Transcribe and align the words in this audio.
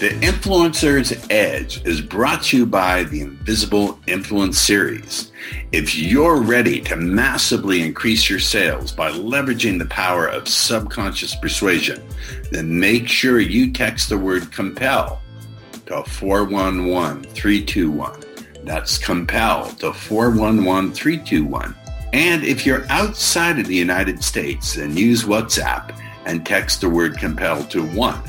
The 0.00 0.10
Influencer's 0.22 1.12
Edge 1.28 1.84
is 1.84 2.00
brought 2.00 2.44
to 2.44 2.56
you 2.56 2.64
by 2.64 3.04
the 3.04 3.20
Invisible 3.20 4.00
Influence 4.06 4.58
Series. 4.58 5.30
If 5.72 5.94
you're 5.94 6.40
ready 6.40 6.80
to 6.80 6.96
massively 6.96 7.82
increase 7.82 8.30
your 8.30 8.38
sales 8.38 8.92
by 8.92 9.10
leveraging 9.10 9.78
the 9.78 9.84
power 9.84 10.26
of 10.26 10.48
subconscious 10.48 11.34
persuasion, 11.34 12.02
then 12.50 12.80
make 12.80 13.08
sure 13.08 13.40
you 13.40 13.74
text 13.74 14.08
the 14.08 14.16
word 14.16 14.50
compel 14.50 15.20
to 15.84 16.02
411321. 16.04 18.24
That's 18.64 18.96
compel 18.96 19.66
to 19.80 19.92
411321. 19.92 21.76
And 22.14 22.42
if 22.42 22.64
you're 22.64 22.86
outside 22.88 23.58
of 23.58 23.66
the 23.66 23.76
United 23.76 24.24
States, 24.24 24.76
then 24.76 24.96
use 24.96 25.24
WhatsApp 25.24 25.94
and 26.24 26.46
text 26.46 26.80
the 26.80 26.88
word 26.88 27.18
compel 27.18 27.62
to 27.64 27.86
1 27.88 28.22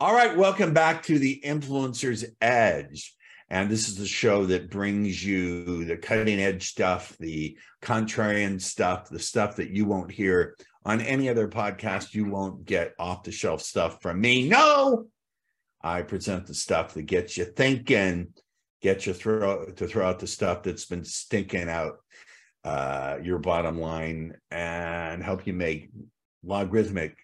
All 0.00 0.14
right, 0.14 0.36
welcome 0.36 0.72
back 0.72 1.02
to 1.04 1.18
the 1.18 1.40
Influencer's 1.44 2.24
Edge. 2.40 3.16
And 3.50 3.70
this 3.70 3.88
is 3.88 3.96
the 3.96 4.06
show 4.06 4.44
that 4.46 4.70
brings 4.70 5.24
you 5.24 5.84
the 5.84 5.96
cutting 5.96 6.38
edge 6.38 6.68
stuff, 6.68 7.16
the 7.18 7.56
contrarian 7.82 8.60
stuff, 8.60 9.08
the 9.08 9.18
stuff 9.18 9.56
that 9.56 9.70
you 9.70 9.86
won't 9.86 10.12
hear 10.12 10.54
on 10.84 11.00
any 11.00 11.28
other 11.28 11.48
podcast. 11.48 12.14
You 12.14 12.26
won't 12.26 12.66
get 12.66 12.94
off 12.98 13.22
the 13.22 13.32
shelf 13.32 13.62
stuff 13.62 14.02
from 14.02 14.20
me. 14.20 14.48
No, 14.48 15.06
I 15.82 16.02
present 16.02 16.46
the 16.46 16.54
stuff 16.54 16.94
that 16.94 17.04
gets 17.04 17.38
you 17.38 17.46
thinking, 17.46 18.34
get 18.82 19.06
you 19.06 19.14
throw 19.14 19.66
to 19.66 19.86
throw 19.86 20.06
out 20.06 20.18
the 20.18 20.26
stuff 20.26 20.62
that's 20.62 20.84
been 20.84 21.04
stinking 21.04 21.70
out 21.70 21.98
uh, 22.64 23.18
your 23.22 23.38
bottom 23.38 23.80
line 23.80 24.36
and 24.50 25.22
help 25.22 25.46
you 25.46 25.54
make 25.54 25.88
logarithmic 26.44 27.16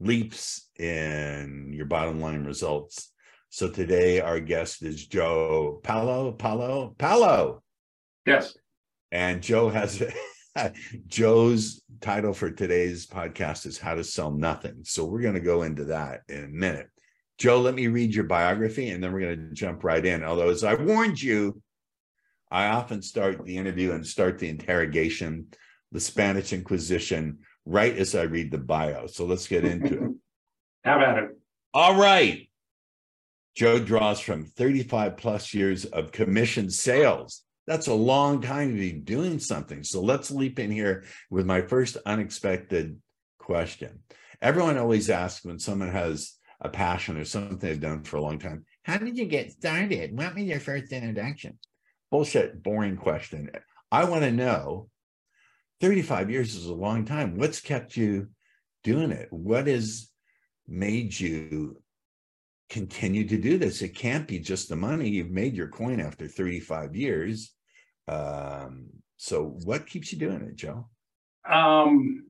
leaps 0.00 0.68
in 0.78 1.72
your 1.72 1.86
bottom 1.86 2.20
line 2.20 2.44
results. 2.44 3.12
So 3.56 3.70
today 3.70 4.20
our 4.20 4.38
guest 4.38 4.82
is 4.82 5.06
Joe 5.06 5.80
Pallo, 5.82 6.30
Pallo, 6.32 6.94
Pallo. 6.98 7.62
Yes. 8.26 8.54
And 9.10 9.42
Joe 9.42 9.70
has 9.70 10.02
Joe's 11.06 11.80
title 12.02 12.34
for 12.34 12.50
today's 12.50 13.06
podcast 13.06 13.64
is 13.64 13.78
How 13.78 13.94
to 13.94 14.04
Sell 14.04 14.30
Nothing. 14.30 14.80
So 14.82 15.06
we're 15.06 15.22
going 15.22 15.36
to 15.36 15.40
go 15.40 15.62
into 15.62 15.86
that 15.86 16.20
in 16.28 16.44
a 16.44 16.48
minute. 16.48 16.88
Joe, 17.38 17.58
let 17.58 17.74
me 17.74 17.86
read 17.86 18.14
your 18.14 18.24
biography 18.24 18.90
and 18.90 19.02
then 19.02 19.10
we're 19.14 19.20
going 19.20 19.48
to 19.48 19.54
jump 19.54 19.84
right 19.84 20.04
in. 20.04 20.22
Although, 20.22 20.50
as 20.50 20.62
I 20.62 20.74
warned 20.74 21.22
you, 21.22 21.62
I 22.50 22.66
often 22.66 23.00
start 23.00 23.42
the 23.42 23.56
interview 23.56 23.92
and 23.92 24.06
start 24.06 24.38
the 24.38 24.50
interrogation, 24.50 25.46
the 25.92 26.00
Spanish 26.00 26.52
Inquisition, 26.52 27.38
right 27.64 27.96
as 27.96 28.14
I 28.14 28.24
read 28.24 28.50
the 28.50 28.58
bio. 28.58 29.06
So 29.06 29.24
let's 29.24 29.48
get 29.48 29.64
into 29.64 29.94
it. 29.94 30.10
How 30.84 30.98
about 30.98 31.22
it. 31.22 31.30
All 31.72 31.98
right. 31.98 32.45
Joe 33.56 33.78
draws 33.78 34.20
from 34.20 34.44
35 34.44 35.16
plus 35.16 35.54
years 35.54 35.84
of 35.86 36.12
commission 36.12 36.70
sales 36.70 37.42
that's 37.66 37.88
a 37.88 37.94
long 37.94 38.40
time 38.40 38.72
to 38.72 38.78
be 38.78 38.92
doing 38.92 39.38
something. 39.38 39.82
So 39.82 40.00
let's 40.00 40.30
leap 40.30 40.58
in 40.58 40.70
here 40.70 41.04
with 41.30 41.46
my 41.46 41.62
first 41.62 41.96
unexpected 42.06 43.00
question. 43.38 44.00
Everyone 44.40 44.78
always 44.78 45.10
asks 45.10 45.44
when 45.44 45.58
someone 45.58 45.90
has 45.90 46.34
a 46.60 46.68
passion 46.68 47.16
or 47.16 47.24
something 47.24 47.58
they've 47.58 47.80
done 47.80 48.04
for 48.04 48.18
a 48.18 48.22
long 48.22 48.38
time, 48.38 48.64
how 48.84 48.98
did 48.98 49.18
you 49.18 49.26
get 49.26 49.50
started? 49.50 50.16
What 50.16 50.34
was 50.34 50.44
your 50.44 50.60
first 50.60 50.92
introduction? 50.92 51.58
Bullshit, 52.10 52.62
boring 52.62 52.96
question. 52.96 53.50
I 53.90 54.04
want 54.04 54.22
to 54.22 54.30
know 54.30 54.88
35 55.80 56.30
years 56.30 56.54
is 56.54 56.66
a 56.66 56.74
long 56.74 57.04
time. 57.04 57.36
What's 57.36 57.60
kept 57.60 57.96
you 57.96 58.28
doing 58.84 59.10
it? 59.10 59.28
What 59.32 59.66
has 59.66 60.08
made 60.68 61.18
you 61.18 61.82
continue 62.68 63.26
to 63.28 63.38
do 63.38 63.58
this? 63.58 63.82
It 63.82 63.94
can't 63.94 64.26
be 64.26 64.38
just 64.38 64.68
the 64.68 64.76
money. 64.76 65.08
You've 65.08 65.30
made 65.30 65.54
your 65.54 65.68
coin 65.68 66.00
after 66.00 66.26
35 66.28 66.94
years. 66.96 67.52
Um, 68.08 68.86
so 69.16 69.56
what 69.64 69.86
keeps 69.86 70.12
you 70.12 70.18
doing 70.18 70.42
it, 70.42 70.56
Joe? 70.56 70.88
Um, 71.48 72.24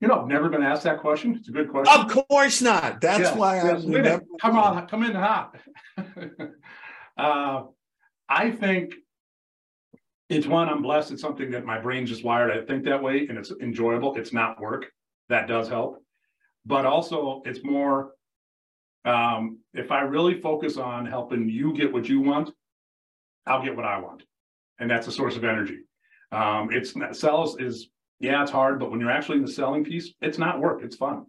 you 0.00 0.08
know, 0.08 0.20
I've 0.20 0.28
never 0.28 0.48
been 0.48 0.62
asked 0.62 0.82
that 0.84 1.00
question. 1.00 1.34
It's 1.36 1.48
a 1.48 1.52
good 1.52 1.70
question. 1.70 1.98
Of 1.98 2.26
course 2.28 2.60
not. 2.60 3.00
That's 3.00 3.20
yes, 3.20 3.36
why 3.36 3.56
yes, 3.56 3.84
I'm 3.84 3.90
never... 3.90 4.22
come 4.40 4.58
on, 4.58 4.86
come 4.88 5.04
in 5.04 5.14
hot. 5.14 5.56
uh, 7.16 7.62
I 8.28 8.50
think 8.50 8.94
it's 10.28 10.46
one 10.46 10.68
I'm 10.68 10.82
blessed. 10.82 11.12
It's 11.12 11.22
something 11.22 11.50
that 11.52 11.64
my 11.64 11.78
brain's 11.78 12.10
just 12.10 12.24
wired. 12.24 12.50
I 12.50 12.64
think 12.66 12.84
that 12.84 13.02
way, 13.02 13.26
and 13.28 13.38
it's 13.38 13.52
enjoyable. 13.60 14.16
It's 14.16 14.32
not 14.32 14.60
work. 14.60 14.86
That 15.28 15.48
does 15.48 15.68
help, 15.68 16.02
but 16.64 16.84
also 16.84 17.42
it's 17.46 17.64
more. 17.64 18.12
Um, 19.06 19.60
if 19.72 19.90
I 19.90 20.00
really 20.00 20.40
focus 20.40 20.76
on 20.76 21.06
helping 21.06 21.48
you 21.48 21.72
get 21.74 21.92
what 21.92 22.08
you 22.08 22.20
want, 22.20 22.50
I'll 23.46 23.62
get 23.62 23.76
what 23.76 23.84
I 23.84 24.00
want 24.00 24.24
and 24.78 24.90
that's 24.90 25.06
a 25.06 25.12
source 25.12 25.36
of 25.36 25.44
energy. 25.44 25.80
Um, 26.32 26.68
it's 26.72 26.94
sales 27.18 27.58
is 27.60 27.88
yeah, 28.18 28.42
it's 28.42 28.50
hard, 28.50 28.80
but 28.80 28.90
when 28.90 29.00
you're 29.00 29.10
actually 29.10 29.38
in 29.38 29.44
the 29.44 29.52
selling 29.52 29.84
piece, 29.84 30.14
it's 30.20 30.38
not 30.38 30.60
work; 30.60 30.82
it's 30.82 30.96
fun. 30.96 31.26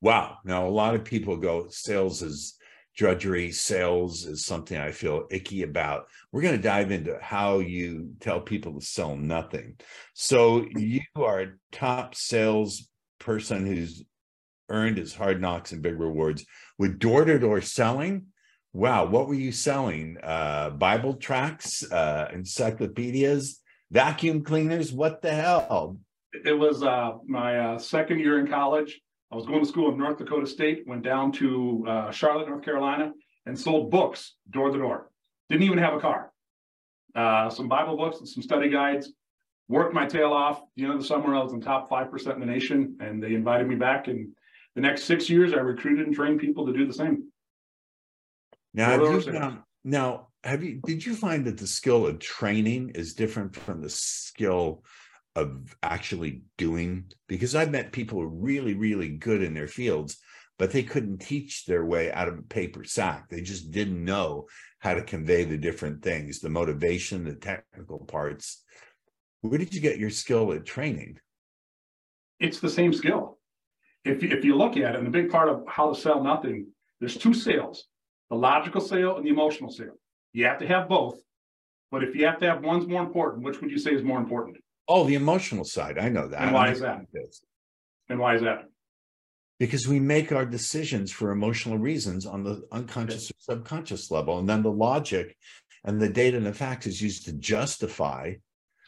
Wow. 0.00 0.38
Now 0.44 0.66
a 0.66 0.68
lot 0.68 0.94
of 0.94 1.04
people 1.04 1.36
go 1.36 1.68
sales 1.70 2.22
is 2.22 2.56
drudgery. 2.96 3.50
Sales 3.50 4.24
is 4.24 4.44
something 4.44 4.76
I 4.76 4.92
feel 4.92 5.26
icky 5.30 5.62
about. 5.62 6.06
We're 6.32 6.42
going 6.42 6.56
to 6.56 6.62
dive 6.62 6.90
into 6.90 7.18
how 7.20 7.58
you 7.58 8.12
tell 8.20 8.40
people 8.40 8.78
to 8.78 8.84
sell 8.84 9.16
nothing. 9.16 9.76
So 10.14 10.66
you 10.76 11.00
are 11.16 11.40
a 11.40 11.52
top 11.72 12.14
sales 12.14 12.88
person 13.18 13.66
who's 13.66 14.04
earned 14.68 14.98
his 14.98 15.14
hard 15.14 15.40
knocks 15.40 15.72
and 15.72 15.82
big 15.82 15.98
rewards 15.98 16.44
with 16.78 16.98
door 16.98 17.24
to 17.24 17.38
door 17.38 17.60
selling 17.60 18.26
wow, 18.76 19.06
what 19.06 19.26
were 19.26 19.34
you 19.34 19.52
selling? 19.52 20.18
Uh, 20.22 20.70
Bible 20.70 21.14
tracts, 21.14 21.90
uh, 21.90 22.28
encyclopedias, 22.32 23.60
vacuum 23.90 24.44
cleaners? 24.44 24.92
What 24.92 25.22
the 25.22 25.32
hell? 25.32 25.96
It 26.44 26.52
was 26.52 26.82
uh, 26.82 27.12
my 27.26 27.58
uh, 27.58 27.78
second 27.78 28.18
year 28.18 28.38
in 28.38 28.46
college. 28.46 29.00
I 29.32 29.34
was 29.34 29.46
going 29.46 29.60
to 29.60 29.68
school 29.68 29.90
in 29.90 29.98
North 29.98 30.18
Dakota 30.18 30.46
State, 30.46 30.84
went 30.86 31.02
down 31.02 31.32
to 31.32 31.84
uh, 31.88 32.10
Charlotte, 32.10 32.48
North 32.48 32.64
Carolina, 32.64 33.12
and 33.46 33.58
sold 33.58 33.90
books 33.90 34.34
door 34.50 34.70
to 34.70 34.78
door. 34.78 35.10
Didn't 35.48 35.64
even 35.64 35.78
have 35.78 35.94
a 35.94 36.00
car. 36.00 36.30
Uh, 37.14 37.48
some 37.48 37.68
Bible 37.68 37.96
books 37.96 38.18
and 38.18 38.28
some 38.28 38.42
study 38.42 38.68
guides. 38.68 39.12
Worked 39.68 39.94
my 39.94 40.06
tail 40.06 40.32
off. 40.32 40.60
The 40.76 40.84
end 40.84 40.92
of 40.92 41.00
the 41.00 41.06
summer, 41.06 41.34
I 41.34 41.42
was 41.42 41.52
in 41.52 41.60
top 41.60 41.90
5% 41.90 42.34
in 42.34 42.40
the 42.40 42.46
nation, 42.46 42.96
and 43.00 43.22
they 43.22 43.34
invited 43.34 43.66
me 43.66 43.74
back. 43.74 44.06
And 44.06 44.28
the 44.76 44.82
next 44.82 45.04
six 45.04 45.28
years, 45.28 45.52
I 45.54 45.56
recruited 45.56 46.06
and 46.06 46.14
trained 46.14 46.38
people 46.38 46.66
to 46.66 46.72
do 46.72 46.86
the 46.86 46.92
same. 46.92 47.24
Now, 48.74 48.90
have 48.90 49.00
you 49.00 49.20
found, 49.22 49.58
now 49.84 50.28
have 50.44 50.62
you 50.62 50.80
did 50.84 51.04
you 51.04 51.16
find 51.16 51.46
that 51.46 51.56
the 51.56 51.66
skill 51.66 52.06
of 52.06 52.18
training 52.18 52.90
is 52.94 53.14
different 53.14 53.56
from 53.56 53.80
the 53.80 53.88
skill 53.88 54.84
of 55.34 55.74
actually 55.82 56.42
doing? 56.58 57.10
Because 57.26 57.54
I've 57.54 57.70
met 57.70 57.90
people 57.90 58.18
who 58.18 58.26
are 58.26 58.28
really, 58.28 58.74
really 58.74 59.08
good 59.08 59.42
in 59.42 59.54
their 59.54 59.66
fields, 59.66 60.18
but 60.58 60.72
they 60.72 60.82
couldn't 60.82 61.22
teach 61.22 61.64
their 61.64 61.86
way 61.86 62.12
out 62.12 62.28
of 62.28 62.38
a 62.38 62.42
paper 62.42 62.84
sack. 62.84 63.30
They 63.30 63.40
just 63.40 63.70
didn't 63.70 64.04
know 64.04 64.46
how 64.80 64.92
to 64.92 65.02
convey 65.02 65.44
the 65.44 65.56
different 65.56 66.02
things, 66.02 66.40
the 66.40 66.50
motivation, 66.50 67.24
the 67.24 67.34
technical 67.34 68.00
parts. 68.00 68.62
Where 69.40 69.58
did 69.58 69.72
you 69.72 69.80
get 69.80 69.98
your 69.98 70.10
skill 70.10 70.52
at 70.52 70.66
training? 70.66 71.18
It's 72.40 72.60
the 72.60 72.68
same 72.68 72.92
skill. 72.92 73.35
If 74.06 74.22
you, 74.22 74.28
if 74.30 74.44
you 74.44 74.54
look 74.54 74.76
at 74.76 74.94
it, 74.94 74.98
and 74.98 75.08
a 75.08 75.10
big 75.10 75.30
part 75.30 75.48
of 75.48 75.64
how 75.66 75.92
to 75.92 76.00
sell 76.00 76.22
nothing, 76.22 76.68
there's 77.00 77.16
two 77.16 77.34
sales 77.34 77.84
the 78.28 78.36
logical 78.36 78.80
sale 78.80 79.16
and 79.16 79.24
the 79.24 79.30
emotional 79.30 79.70
sale. 79.70 79.96
You 80.32 80.46
have 80.46 80.58
to 80.58 80.66
have 80.66 80.88
both. 80.88 81.20
But 81.92 82.02
if 82.02 82.16
you 82.16 82.26
have 82.26 82.40
to 82.40 82.46
have 82.46 82.64
one's 82.64 82.88
more 82.88 83.02
important, 83.02 83.44
which 83.44 83.60
would 83.60 83.70
you 83.70 83.78
say 83.78 83.92
is 83.92 84.02
more 84.02 84.18
important? 84.18 84.56
Oh, 84.88 85.04
the 85.04 85.14
emotional 85.14 85.64
side. 85.64 85.96
I 85.96 86.08
know 86.08 86.26
that. 86.26 86.42
And 86.42 86.52
why 86.52 86.70
is 86.70 86.80
that? 86.80 87.02
And 88.08 88.18
why 88.18 88.34
is 88.34 88.42
that? 88.42 88.64
because 89.58 89.88
we 89.88 89.98
make 89.98 90.32
our 90.32 90.44
decisions 90.44 91.10
for 91.10 91.30
emotional 91.30 91.78
reasons 91.78 92.26
on 92.26 92.42
the 92.42 92.62
unconscious 92.72 93.30
or 93.30 93.34
subconscious 93.38 94.10
level 94.10 94.38
and 94.38 94.46
then 94.46 94.62
the 94.62 94.70
logic 94.70 95.34
and 95.84 95.98
the 95.98 96.08
data 96.10 96.36
and 96.36 96.44
the 96.44 96.52
facts 96.52 96.86
is 96.86 97.00
used 97.00 97.24
to 97.24 97.32
justify 97.32 98.34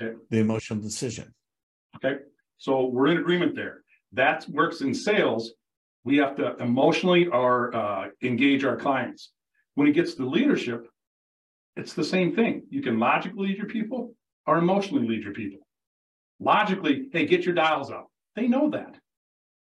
Okay. 0.01 0.15
the 0.31 0.39
emotional 0.39 0.79
decision 0.79 1.35
Okay, 1.97 2.19
so 2.59 2.85
we're 2.85 3.07
in 3.09 3.17
agreement 3.17 3.57
there. 3.57 3.83
That 4.13 4.47
works 4.49 4.81
in 4.81 4.95
sales. 4.95 5.53
We 6.05 6.17
have 6.19 6.37
to 6.37 6.57
emotionally 6.57 7.27
or 7.27 7.75
uh, 7.75 8.07
engage 8.23 8.65
our 8.65 8.77
clients. 8.77 9.33
When 9.75 9.87
it 9.87 9.93
gets 9.93 10.15
to 10.15 10.29
leadership, 10.29 10.89
it's 11.77 11.95
the 11.95 12.05
same 12.05 12.35
thing. 12.35 12.63
You 12.71 12.83
can 12.83 12.99
logically 12.99 13.49
lead 13.49 13.59
your 13.59 13.67
people 13.67 14.15
or 14.47 14.59
emotionally 14.59 15.07
lead 15.07 15.23
your 15.23 15.35
people. 15.35 15.61
Logically, 16.41 17.09
hey, 17.13 17.27
get 17.27 17.45
your 17.45 17.55
dials 17.55 17.91
up. 17.91 18.09
They 18.35 18.49
know 18.49 18.71
that. 18.71 18.97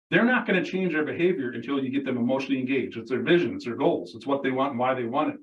They're 0.10 0.26
not 0.26 0.46
going 0.46 0.62
to 0.62 0.70
change 0.70 0.94
their 0.94 1.06
behavior 1.06 1.52
until 1.52 1.84
you 1.84 1.90
get 1.90 2.06
them 2.06 2.18
emotionally 2.18 2.60
engaged. 2.60 2.98
It's 2.98 3.10
their 3.10 3.22
vision, 3.22 3.56
it's 3.56 3.66
their 3.66 3.76
goals, 3.76 4.14
it's 4.16 4.28
what 4.28 4.44
they 4.44 4.52
want 4.52 4.72
and 4.72 4.80
why 4.80 4.94
they 4.94 5.06
want 5.06 5.34
it. 5.34 5.40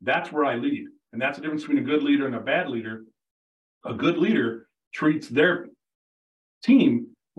That's 0.00 0.32
where 0.32 0.44
I 0.44 0.56
lead. 0.56 0.86
And 1.12 1.20
that's 1.20 1.36
the 1.36 1.42
difference 1.42 1.62
between 1.62 1.84
a 1.84 1.86
good 1.86 2.02
leader 2.02 2.26
and 2.26 2.34
a 2.34 2.40
bad 2.40 2.68
leader. 2.68 3.04
A 3.84 3.94
good 3.94 4.18
leader 4.18 4.68
treats 4.92 5.28
their 5.28 5.66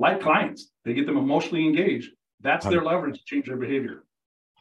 like 0.01 0.21
clients. 0.21 0.69
They 0.83 0.93
get 0.93 1.05
them 1.05 1.17
emotionally 1.17 1.65
engaged. 1.65 2.11
That's 2.41 2.65
their 2.65 2.83
leverage 2.83 3.19
to 3.19 3.25
change 3.25 3.45
their 3.45 3.57
behavior. 3.57 4.03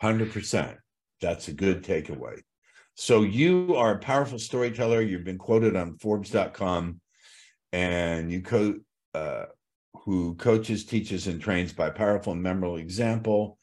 100% 0.02 0.76
that's 1.20 1.48
a 1.48 1.52
good 1.52 1.82
takeaway 1.82 2.40
so 2.94 3.22
you 3.22 3.74
are 3.76 3.92
a 3.92 3.98
powerful 3.98 4.38
storyteller 4.38 5.00
you've 5.00 5.24
been 5.24 5.38
quoted 5.38 5.76
on 5.76 5.96
forbes.com 5.98 7.00
and 7.72 8.32
you 8.32 8.40
co 8.40 8.74
uh, 9.14 9.44
who 10.04 10.34
coaches 10.36 10.84
teaches 10.84 11.26
and 11.26 11.40
trains 11.40 11.72
by 11.72 11.90
powerful 11.90 12.32
and 12.32 12.42
memorable 12.42 12.76
example 12.76 13.58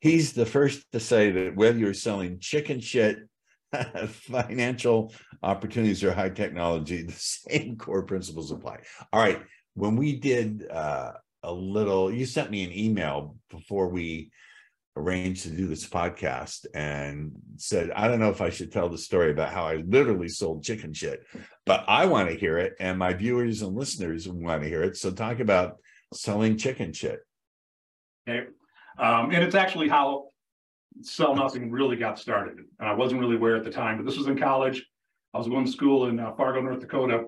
he's 0.00 0.32
the 0.32 0.46
first 0.46 0.84
to 0.92 1.00
say 1.00 1.30
that 1.30 1.56
whether 1.56 1.78
you're 1.78 1.94
selling 1.94 2.38
chicken 2.38 2.80
shit 2.80 3.18
financial 4.08 5.12
opportunities 5.42 6.02
or 6.02 6.12
high 6.12 6.30
technology 6.30 7.02
the 7.02 7.12
same 7.12 7.76
core 7.76 8.02
principles 8.02 8.50
apply 8.50 8.78
all 9.12 9.20
right 9.20 9.42
when 9.74 9.96
we 9.96 10.16
did 10.16 10.68
uh, 10.70 11.12
a 11.42 11.52
little 11.52 12.12
you 12.12 12.26
sent 12.26 12.50
me 12.50 12.64
an 12.64 12.72
email 12.72 13.36
before 13.50 13.88
we 13.88 14.30
arranged 14.96 15.44
to 15.44 15.50
do 15.50 15.66
this 15.66 15.88
podcast 15.88 16.66
and 16.74 17.32
said 17.56 17.90
i 17.92 18.08
don't 18.08 18.18
know 18.18 18.28
if 18.28 18.40
i 18.40 18.50
should 18.50 18.72
tell 18.72 18.88
the 18.88 18.98
story 18.98 19.30
about 19.30 19.52
how 19.52 19.64
i 19.64 19.76
literally 19.76 20.28
sold 20.28 20.62
chicken 20.64 20.92
shit 20.92 21.24
but 21.64 21.84
i 21.86 22.04
want 22.04 22.28
to 22.28 22.34
hear 22.34 22.58
it 22.58 22.74
and 22.80 22.98
my 22.98 23.12
viewers 23.12 23.62
and 23.62 23.74
listeners 23.76 24.28
want 24.28 24.62
to 24.62 24.68
hear 24.68 24.82
it 24.82 24.96
so 24.96 25.10
talk 25.10 25.38
about 25.38 25.76
selling 26.12 26.56
chicken 26.56 26.92
shit 26.92 27.20
Okay. 28.28 28.46
Um, 28.98 29.30
and 29.30 29.42
it's 29.42 29.54
actually 29.54 29.88
how 29.88 30.28
Sell 31.02 31.34
Nothing 31.34 31.70
really 31.70 31.96
got 31.96 32.18
started. 32.18 32.58
And 32.78 32.88
I 32.88 32.94
wasn't 32.94 33.20
really 33.20 33.36
aware 33.36 33.56
at 33.56 33.64
the 33.64 33.70
time, 33.70 33.96
but 33.96 34.06
this 34.06 34.18
was 34.18 34.26
in 34.26 34.38
college. 34.38 34.84
I 35.32 35.38
was 35.38 35.48
going 35.48 35.64
to 35.64 35.70
school 35.70 36.06
in 36.06 36.18
uh, 36.18 36.32
Fargo, 36.32 36.60
North 36.60 36.80
Dakota. 36.80 37.26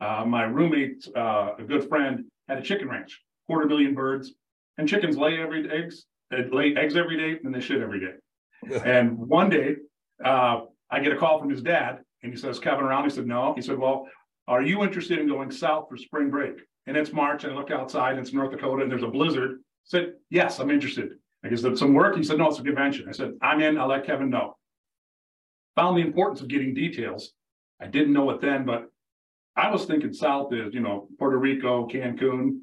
Uh, 0.00 0.24
my 0.26 0.44
roommate, 0.44 1.06
uh, 1.14 1.50
a 1.58 1.62
good 1.62 1.88
friend, 1.88 2.24
had 2.48 2.58
a 2.58 2.62
chicken 2.62 2.88
ranch, 2.88 3.20
quarter 3.46 3.66
million 3.66 3.94
birds, 3.94 4.32
and 4.78 4.88
chickens 4.88 5.16
lay 5.16 5.38
every 5.38 5.70
eggs. 5.70 6.06
They 6.30 6.48
lay 6.50 6.74
eggs 6.76 6.96
every 6.96 7.16
day, 7.16 7.38
and 7.44 7.54
they 7.54 7.60
shit 7.60 7.82
every 7.82 8.00
day. 8.00 8.78
and 8.84 9.18
one 9.18 9.50
day, 9.50 9.76
uh, 10.24 10.62
I 10.90 11.00
get 11.00 11.12
a 11.12 11.16
call 11.16 11.38
from 11.38 11.50
his 11.50 11.62
dad, 11.62 12.00
and 12.22 12.32
he 12.32 12.38
says, 12.38 12.58
"Kevin 12.58 12.84
around?" 12.84 13.04
He 13.04 13.10
said, 13.10 13.26
"No." 13.26 13.52
He 13.54 13.62
said, 13.62 13.78
"Well, 13.78 14.08
are 14.48 14.62
you 14.62 14.82
interested 14.82 15.18
in 15.18 15.28
going 15.28 15.50
south 15.50 15.88
for 15.88 15.96
spring 15.96 16.30
break?" 16.30 16.54
And 16.86 16.96
it's 16.96 17.12
March, 17.12 17.44
and 17.44 17.52
I 17.52 17.56
look 17.56 17.70
outside, 17.70 18.12
and 18.12 18.20
it's 18.20 18.32
North 18.32 18.50
Dakota, 18.50 18.82
and 18.82 18.90
there's 18.90 19.02
a 19.02 19.08
blizzard. 19.08 19.58
I 19.60 19.84
said, 19.84 20.14
"Yes, 20.30 20.58
I'm 20.58 20.70
interested." 20.70 21.10
I 21.44 21.48
guess 21.48 21.62
that's 21.62 21.80
some 21.80 21.94
work. 21.94 22.16
He 22.16 22.22
said, 22.22 22.38
"No, 22.38 22.48
it's 22.48 22.58
a 22.58 22.62
convention." 22.62 23.06
I 23.08 23.12
said, 23.12 23.32
"I'm 23.42 23.60
in. 23.60 23.78
I'll 23.78 23.88
let 23.88 24.06
Kevin 24.06 24.30
know." 24.30 24.56
Found 25.76 25.98
the 25.98 26.02
importance 26.02 26.40
of 26.40 26.48
getting 26.48 26.74
details. 26.74 27.32
I 27.80 27.86
didn't 27.86 28.12
know 28.12 28.30
it 28.30 28.40
then, 28.40 28.64
but 28.64 28.90
I 29.56 29.70
was 29.70 29.84
thinking 29.84 30.12
south 30.12 30.52
is, 30.52 30.72
you 30.74 30.80
know, 30.80 31.08
Puerto 31.18 31.36
Rico, 31.36 31.86
Cancun. 31.88 32.60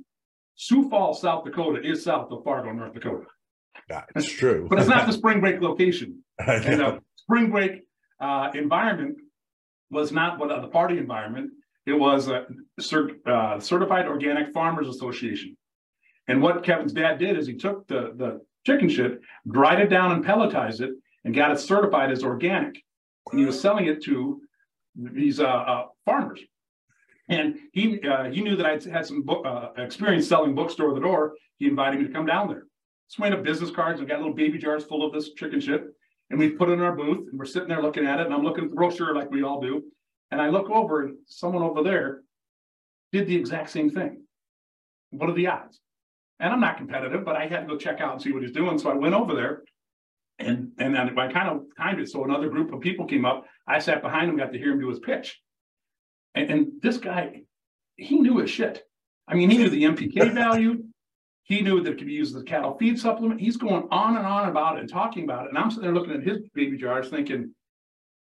Sioux 0.55 0.89
Falls, 0.89 1.21
South 1.21 1.43
Dakota 1.45 1.87
is 1.87 2.03
south 2.03 2.31
of 2.31 2.43
Fargo, 2.43 2.71
North 2.71 2.93
Dakota. 2.93 3.25
that's 3.87 4.31
true 4.31 4.67
But 4.67 4.79
it's 4.79 4.89
not 4.89 5.05
the 5.05 5.13
spring 5.13 5.39
break 5.39 5.61
location. 5.61 6.23
And 6.39 6.79
the 6.79 6.99
spring 7.15 7.51
break 7.51 7.83
uh, 8.19 8.49
environment 8.53 9.17
was 9.91 10.11
not 10.11 10.39
what 10.39 10.51
uh, 10.51 10.59
the 10.61 10.67
party 10.67 10.97
environment. 10.97 11.51
It 11.85 11.93
was 11.93 12.27
a 12.27 12.45
cert, 12.81 13.25
uh, 13.25 13.59
Certified 13.59 14.07
Organic 14.07 14.53
Farmers 14.53 14.89
Association. 14.89 15.55
And 16.27 16.41
what 16.41 16.63
Kevin's 16.63 16.93
dad 16.93 17.19
did 17.19 17.37
is 17.37 17.47
he 17.47 17.55
took 17.55 17.87
the, 17.87 18.13
the 18.15 18.41
chicken 18.65 18.89
shit, 18.89 19.19
dried 19.49 19.79
it 19.79 19.87
down 19.87 20.11
and 20.11 20.25
pelletized 20.25 20.81
it, 20.81 20.91
and 21.23 21.33
got 21.33 21.51
it 21.51 21.59
certified 21.59 22.11
as 22.11 22.23
organic. 22.23 22.83
And 23.31 23.39
he 23.39 23.45
was 23.45 23.59
selling 23.59 23.85
it 23.85 24.03
to 24.03 24.41
these 24.95 25.39
uh, 25.39 25.45
uh, 25.45 25.85
farmers. 26.05 26.41
And 27.29 27.55
he 27.73 27.99
uh, 28.07 28.25
he 28.25 28.41
knew 28.41 28.55
that 28.55 28.65
I 28.65 28.89
had 28.89 29.05
some 29.05 29.23
book, 29.23 29.45
uh, 29.45 29.69
experience 29.77 30.27
selling 30.27 30.55
books 30.55 30.75
door 30.75 30.93
to 30.93 31.01
door. 31.01 31.35
He 31.57 31.67
invited 31.67 31.99
me 31.99 32.07
to 32.07 32.13
come 32.13 32.25
down 32.25 32.47
there. 32.47 32.63
So 33.07 33.23
we 33.23 33.29
had 33.29 33.43
business 33.43 33.71
cards. 33.71 33.99
We 33.99 34.05
got 34.05 34.19
little 34.19 34.33
baby 34.33 34.57
jars 34.57 34.83
full 34.85 35.05
of 35.05 35.13
this 35.13 35.33
chicken 35.33 35.59
shit, 35.59 35.83
and 36.29 36.39
we 36.39 36.49
put 36.49 36.69
it 36.69 36.73
in 36.73 36.81
our 36.81 36.95
booth. 36.95 37.27
And 37.29 37.37
we're 37.37 37.45
sitting 37.45 37.69
there 37.69 37.81
looking 37.81 38.05
at 38.05 38.19
it, 38.19 38.25
and 38.25 38.33
I'm 38.33 38.43
looking 38.43 38.65
at 38.65 38.69
the 38.69 38.75
brochure 38.75 39.13
like 39.13 39.29
we 39.29 39.43
all 39.43 39.59
do. 39.59 39.83
And 40.31 40.41
I 40.41 40.49
look 40.49 40.69
over, 40.69 41.05
and 41.05 41.17
someone 41.25 41.63
over 41.63 41.83
there 41.83 42.21
did 43.11 43.27
the 43.27 43.35
exact 43.35 43.69
same 43.69 43.89
thing. 43.89 44.23
What 45.11 45.29
are 45.29 45.33
the 45.33 45.47
odds? 45.47 45.79
And 46.39 46.53
I'm 46.53 46.59
not 46.59 46.77
competitive, 46.77 47.25
but 47.25 47.35
I 47.35 47.47
had 47.47 47.61
to 47.61 47.67
go 47.67 47.77
check 47.77 47.99
out 47.99 48.13
and 48.13 48.21
see 48.21 48.31
what 48.31 48.43
he's 48.43 48.51
doing. 48.51 48.77
So 48.77 48.89
I 48.89 48.93
went 48.93 49.15
over 49.15 49.33
there, 49.33 49.63
and 50.39 50.71
and 50.77 50.95
then 50.95 51.17
I 51.17 51.31
kind 51.31 51.49
of 51.49 51.63
timed 51.77 51.99
it. 51.99 52.09
So 52.09 52.23
another 52.23 52.49
group 52.49 52.71
of 52.73 52.79
people 52.79 53.05
came 53.05 53.25
up. 53.25 53.45
I 53.67 53.79
sat 53.79 54.01
behind 54.01 54.29
him, 54.29 54.37
got 54.37 54.53
to 54.53 54.59
hear 54.59 54.71
him 54.71 54.79
do 54.79 54.89
his 54.89 54.99
pitch. 54.99 55.41
And, 56.37 56.51
and 56.51 56.67
this 56.81 56.97
guy, 56.97 57.41
he 57.95 58.19
knew 58.19 58.37
his 58.37 58.49
shit. 58.49 58.83
I 59.27 59.35
mean, 59.35 59.49
he 59.49 59.57
knew 59.57 59.69
the 59.69 59.83
NPK 59.83 60.33
value. 60.33 60.83
He 61.43 61.61
knew 61.61 61.81
that 61.81 61.91
it 61.91 61.97
could 61.97 62.07
be 62.07 62.13
used 62.13 62.35
as 62.35 62.41
a 62.41 62.45
cattle 62.45 62.77
feed 62.77 62.99
supplement. 62.99 63.39
He's 63.39 63.57
going 63.57 63.87
on 63.89 64.17
and 64.17 64.25
on 64.25 64.49
about 64.49 64.77
it 64.77 64.81
and 64.81 64.89
talking 64.89 65.23
about 65.23 65.45
it. 65.45 65.49
And 65.49 65.57
I'm 65.57 65.71
sitting 65.71 65.83
there 65.83 65.93
looking 65.93 66.13
at 66.13 66.23
his 66.23 66.39
baby 66.53 66.77
jars 66.77 67.09
thinking, 67.09 67.53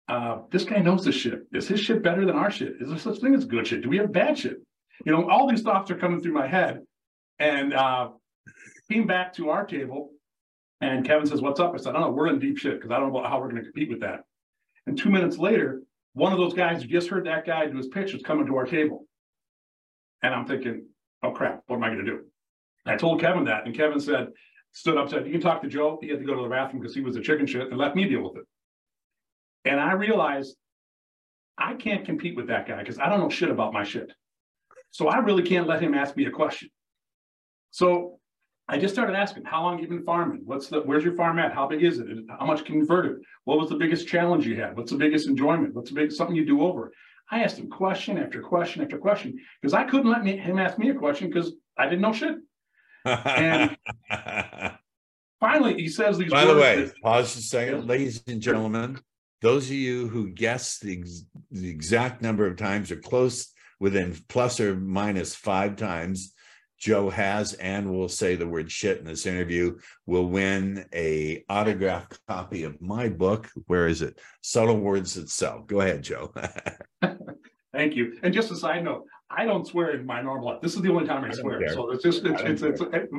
uh, 0.10 0.40
this 0.52 0.66
guy 0.66 0.80
knows 0.80 1.06
this 1.06 1.16
shit. 1.16 1.44
Is 1.54 1.68
his 1.68 1.80
shit 1.80 2.04
better 2.04 2.26
than 2.26 2.36
our 2.36 2.52
shit? 2.52 2.74
Is 2.82 2.90
there 2.90 2.98
such 2.98 3.20
thing 3.20 3.34
as 3.34 3.46
good 3.46 3.66
shit? 3.66 3.82
Do 3.82 3.90
we 3.90 3.98
have 3.98 4.12
bad 4.12 4.38
shit? 4.38 4.58
You 5.06 5.14
know, 5.14 5.30
all 5.30 5.50
these 5.50 5.62
thoughts 5.62 5.90
are 5.90 5.98
coming 5.98 6.22
through 6.22 6.34
my 6.34 6.48
head. 6.48 6.82
And 7.40 7.74
uh, 7.74 8.10
came 8.92 9.08
back 9.08 9.34
to 9.36 9.50
our 9.50 9.66
table 9.66 10.12
and 10.82 11.06
Kevin 11.06 11.26
says, 11.26 11.42
What's 11.42 11.60
up? 11.60 11.74
I 11.74 11.78
said, 11.78 11.92
I 11.92 11.94
don't 11.94 12.02
know, 12.02 12.12
we're 12.12 12.28
in 12.28 12.40
deep 12.40 12.58
shit 12.58 12.76
because 12.76 12.92
I 12.92 13.00
don't 13.00 13.14
know 13.14 13.24
how 13.24 13.40
we're 13.40 13.50
going 13.50 13.64
to 13.64 13.72
compete 13.72 13.90
with 13.90 14.02
that. 14.02 14.22
And 14.86 14.98
two 14.98 15.10
minutes 15.10 15.38
later, 15.38 15.82
one 16.14 16.32
of 16.32 16.38
those 16.38 16.54
guys 16.54 16.84
just 16.84 17.10
heard 17.10 17.26
that 17.26 17.46
guy 17.46 17.66
do 17.66 17.78
his 17.78 17.88
pitch 17.88 18.14
was 18.14 18.22
coming 18.22 18.46
to 18.48 18.58
our 18.58 18.66
table. 18.66 19.06
And 20.22 20.34
I'm 20.34 20.46
thinking, 20.46 20.88
oh 21.24 21.32
crap, 21.32 21.64
what 21.68 21.78
am 21.78 21.84
I 21.84 21.88
going 21.88 22.06
to 22.06 22.12
do? 22.12 22.22
I 22.86 22.96
told 22.96 23.20
Kevin 23.20 23.46
that, 23.46 23.66
and 23.66 23.76
Kevin 23.76 24.00
said, 24.00 24.28
stood 24.74 24.98
up, 24.98 25.10
said, 25.10 25.26
You 25.26 25.32
can 25.32 25.42
talk 25.42 25.62
to 25.62 25.68
Joe. 25.68 25.98
He 26.02 26.10
had 26.10 26.20
to 26.20 26.26
go 26.26 26.36
to 26.36 26.44
the 26.44 26.50
bathroom 26.50 26.82
because 26.82 26.96
he 26.96 27.02
was 27.02 27.16
a 27.16 27.22
chicken 27.22 27.46
shit 27.46 27.70
and 27.70 27.78
let 27.78 27.96
me 27.96 28.08
deal 28.08 28.22
with 28.24 28.38
it. 28.38 28.46
And 29.66 29.80
I 29.80 29.94
realized 29.94 30.56
I 31.58 31.76
can't 31.76 32.06
compete 32.06 32.36
with 32.36 32.48
that 32.48 32.68
guy 32.68 32.80
because 32.80 33.00
I 33.00 33.10
don't 33.10 33.20
know 33.20 33.30
shit 33.30 33.50
about 33.50 33.74
my 33.74 33.84
shit. 33.84 34.12
So 34.92 35.08
I 35.08 35.20
really 35.20 35.44
can't 35.44 35.68
let 35.68 35.82
him 35.82 35.94
ask 35.94 36.16
me 36.18 36.26
a 36.26 36.32
question. 36.32 36.70
So 37.72 38.20
I 38.68 38.78
just 38.78 38.94
started 38.94 39.16
asking, 39.16 39.44
how 39.44 39.64
long 39.64 39.74
have 39.74 39.82
you 39.82 39.88
been 39.88 40.06
farming? 40.06 40.42
What's 40.46 40.68
the 40.68 40.82
where's 40.82 41.04
your 41.04 41.16
farm 41.16 41.38
at? 41.38 41.54
How 41.54 41.68
big 41.68 41.84
is 41.84 42.00
it? 42.00 42.08
How 42.40 42.46
much 42.46 42.64
converted? 42.64 43.18
What 43.44 43.60
was 43.60 43.70
the 43.70 43.76
biggest 43.76 44.08
challenge 44.08 44.48
you 44.48 44.56
had? 44.56 44.78
What's 44.78 44.92
the 44.92 44.98
biggest 44.98 45.28
enjoyment? 45.28 45.74
What's 45.74 45.90
the 45.90 45.96
big 45.96 46.12
something 46.12 46.36
you 46.36 46.46
do 46.46 46.62
over? 46.62 46.94
I 47.30 47.44
asked 47.44 47.58
him 47.58 47.70
question 47.70 48.18
after 48.18 48.42
question 48.42 48.82
after 48.82 48.98
question 48.98 49.38
because 49.62 49.74
I 49.74 49.84
couldn't 49.84 50.10
let 50.10 50.24
me, 50.24 50.38
him 50.38 50.60
ask 50.60 50.78
me 50.78 50.90
a 50.90 50.94
question 50.94 51.28
because 51.30 51.54
I 51.78 51.86
didn't 51.86 52.02
know 52.02 52.14
shit. 52.14 52.36
And 53.06 53.76
finally, 55.40 55.74
he 55.76 55.90
says 55.90 56.18
these. 56.18 56.32
By 56.32 56.46
the 56.46 56.56
way, 56.56 56.86
that- 56.86 57.02
pause 57.02 57.36
a 57.36 57.42
second, 57.42 57.88
ladies 57.88 58.24
and 58.28 58.42
gentlemen. 58.42 59.00
Those 59.42 59.66
of 59.66 59.74
you 59.74 60.08
who 60.08 60.30
guess 60.30 60.80
the, 60.80 61.00
ex- 61.00 61.26
the 61.52 61.70
exact 61.70 62.22
number 62.22 62.48
of 62.48 62.56
times 62.56 62.92
or 62.92 62.96
close 62.96 63.52
within 63.78 64.18
plus 64.30 64.62
or 64.62 64.74
minus 64.74 65.36
five 65.36 65.76
times 65.76 66.34
Joe 66.84 67.10
has 67.10 67.54
and 67.54 67.90
will 67.90 68.10
say 68.10 68.36
the 68.36 68.46
word 68.46 68.70
shit 68.70 68.98
in 68.98 69.06
this 69.06 69.26
interview 69.26 69.80
will 70.06 70.26
win 70.26 70.86
a 70.94 71.46
autographed 71.48 72.20
copy 72.28 72.66
of 72.66 72.82
my 72.82 73.08
book. 73.08 73.50
Where 73.68 73.88
is 73.88 74.02
it? 74.02 74.20
Subtle 74.42 74.82
Words 74.82 75.14
That 75.14 75.30
Sell. 75.30 75.64
Go 75.66 75.80
ahead, 75.80 76.04
Joe. 76.04 76.34
Thank 77.72 77.96
you. 77.96 78.18
And 78.22 78.34
just 78.34 78.52
a 78.52 78.58
side 78.58 78.84
note, 78.84 79.06
I 79.30 79.46
don't 79.46 79.66
swear 79.66 79.92
in 79.92 80.06
my 80.06 80.22
normal 80.22 80.48
life. 80.48 80.62
This 80.62 80.76
is 80.76 80.82
the 80.82 80.92
only 80.92 81.08
time 81.08 81.24
I, 81.24 81.30
I 81.30 81.32
swear. 81.32 81.60
care. 81.60 81.74
So 81.74 81.90
it's 81.92 82.04
just, 82.04 82.26
it's, 82.26 82.42
I 82.42 82.48
don't 82.48 82.64
it's, 82.64 82.82
it's, 82.82 83.12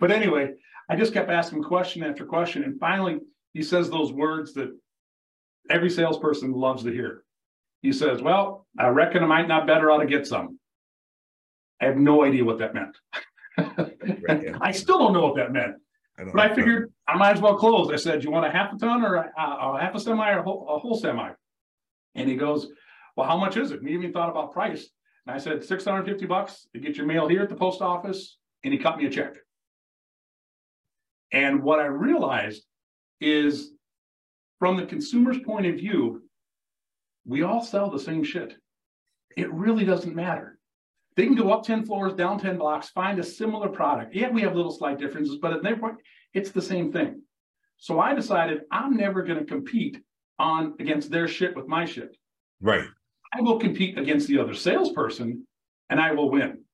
but 0.00 0.10
anyway, 0.10 0.52
I 0.88 0.96
just 0.96 1.12
kept 1.12 1.28
asking 1.28 1.64
question 1.64 2.02
after 2.02 2.24
question. 2.24 2.64
And 2.64 2.80
finally, 2.80 3.18
he 3.52 3.62
says 3.62 3.90
those 3.90 4.10
words 4.10 4.54
that 4.54 4.70
every 5.68 5.90
salesperson 5.90 6.52
loves 6.52 6.82
to 6.84 6.90
hear. 6.90 7.24
He 7.82 7.92
says, 7.92 8.22
Well, 8.22 8.66
I 8.78 8.86
reckon 8.86 9.22
I 9.22 9.26
might 9.26 9.48
not 9.48 9.66
better 9.66 9.90
ought 9.90 9.98
to 9.98 10.06
get 10.06 10.26
some. 10.26 10.58
I 11.82 11.86
have 11.86 11.96
no 11.96 12.24
idea 12.24 12.44
what 12.44 12.58
that 12.58 12.74
meant. 12.74 12.96
Right, 13.58 14.42
yeah. 14.44 14.56
I 14.60 14.70
still 14.70 14.98
don't 14.98 15.12
know 15.12 15.26
what 15.26 15.36
that 15.36 15.52
meant. 15.52 15.74
I 16.18 16.24
but 16.24 16.40
I 16.40 16.54
figured 16.54 16.92
I 17.08 17.16
might 17.16 17.34
as 17.36 17.40
well 17.40 17.56
close. 17.56 17.90
I 17.92 17.96
said, 17.96 18.22
"You 18.22 18.30
want 18.30 18.46
a 18.46 18.50
half 18.50 18.72
a 18.72 18.78
ton 18.78 19.04
or 19.04 19.16
a, 19.16 19.32
a 19.36 19.80
half 19.80 19.94
a 19.94 20.00
semi 20.00 20.30
or 20.30 20.38
a 20.38 20.42
whole, 20.42 20.66
a 20.68 20.78
whole 20.78 20.94
semi?" 20.94 21.30
And 22.14 22.28
he 22.28 22.36
goes, 22.36 22.68
"Well, 23.16 23.26
how 23.26 23.36
much 23.36 23.56
is 23.56 23.72
it?" 23.72 23.80
And 23.80 23.88
he 23.88 23.94
even 23.94 24.12
thought 24.12 24.30
about 24.30 24.52
price. 24.52 24.88
And 25.26 25.34
I 25.34 25.38
said, 25.38 25.64
650 25.64 26.26
bucks 26.26 26.66
to 26.72 26.80
get 26.80 26.96
your 26.96 27.06
mail 27.06 27.28
here 27.28 27.42
at 27.42 27.48
the 27.48 27.54
post 27.54 27.80
office. 27.80 28.38
And 28.64 28.72
he 28.72 28.78
cut 28.78 28.98
me 28.98 29.06
a 29.06 29.10
check. 29.10 29.34
And 31.32 31.62
what 31.62 31.80
I 31.80 31.86
realized 31.86 32.64
is 33.20 33.72
from 34.58 34.76
the 34.76 34.86
consumer's 34.86 35.38
point 35.40 35.66
of 35.66 35.76
view, 35.76 36.22
we 37.24 37.42
all 37.42 37.62
sell 37.62 37.90
the 37.90 37.98
same 37.98 38.24
shit. 38.24 38.54
It 39.36 39.52
really 39.52 39.84
doesn't 39.84 40.14
matter. 40.14 40.58
They 41.16 41.26
can 41.26 41.34
go 41.34 41.52
up 41.52 41.64
10 41.64 41.84
floors, 41.84 42.14
down 42.14 42.38
10 42.38 42.58
blocks, 42.58 42.88
find 42.88 43.18
a 43.18 43.24
similar 43.24 43.68
product. 43.68 44.14
Yeah, 44.14 44.30
we 44.30 44.42
have 44.42 44.56
little 44.56 44.72
slight 44.72 44.98
differences, 44.98 45.36
but 45.40 45.52
at 45.52 45.62
their 45.62 45.76
point, 45.76 45.96
it's 46.32 46.50
the 46.50 46.62
same 46.62 46.90
thing. 46.92 47.22
So 47.76 48.00
I 48.00 48.14
decided 48.14 48.62
I'm 48.70 48.96
never 48.96 49.22
going 49.22 49.38
to 49.38 49.44
compete 49.44 49.98
on 50.38 50.74
against 50.80 51.10
their 51.10 51.28
shit 51.28 51.54
with 51.54 51.66
my 51.66 51.84
shit. 51.84 52.16
Right. 52.60 52.86
I 53.34 53.40
will 53.40 53.58
compete 53.58 53.98
against 53.98 54.28
the 54.28 54.38
other 54.38 54.54
salesperson 54.54 55.46
and 55.90 56.00
I 56.00 56.12
will 56.12 56.30
win. 56.30 56.64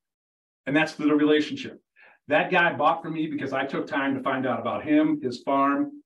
And 0.67 0.77
that's 0.77 0.95
the 0.95 1.07
relationship. 1.15 1.81
That 2.29 2.51
guy 2.51 2.75
bought 2.75 3.03
from 3.03 3.15
me 3.15 3.27
because 3.27 3.53
I 3.53 3.65
took 3.65 3.87
time 3.87 4.15
to 4.15 4.23
find 4.23 4.47
out 4.47 4.61
about 4.61 4.85
him, 4.85 5.21
his 5.23 5.43
farm, 5.43 6.03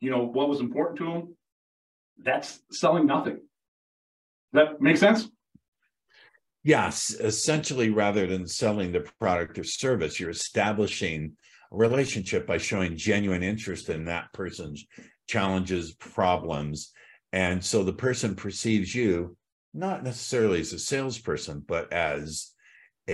you 0.00 0.10
know, 0.10 0.24
what 0.24 0.48
was 0.48 0.60
important 0.60 0.98
to 0.98 1.10
him. 1.10 1.36
That's 2.22 2.60
selling 2.70 3.06
nothing. 3.06 3.40
That 4.52 4.80
makes 4.80 5.00
sense? 5.00 5.28
Yes, 6.66 7.14
essentially, 7.20 7.90
rather 7.90 8.26
than 8.26 8.44
selling 8.44 8.90
the 8.90 9.06
product 9.20 9.56
or 9.56 9.62
service, 9.62 10.18
you're 10.18 10.30
establishing 10.30 11.36
a 11.70 11.76
relationship 11.76 12.44
by 12.44 12.58
showing 12.58 12.96
genuine 12.96 13.44
interest 13.44 13.88
in 13.88 14.06
that 14.06 14.32
person's 14.32 14.84
challenges, 15.28 15.94
problems. 15.94 16.90
And 17.32 17.64
so 17.64 17.84
the 17.84 17.92
person 17.92 18.34
perceives 18.34 18.92
you 18.92 19.36
not 19.74 20.02
necessarily 20.02 20.58
as 20.58 20.72
a 20.72 20.80
salesperson, 20.80 21.62
but 21.64 21.92
as 21.92 22.50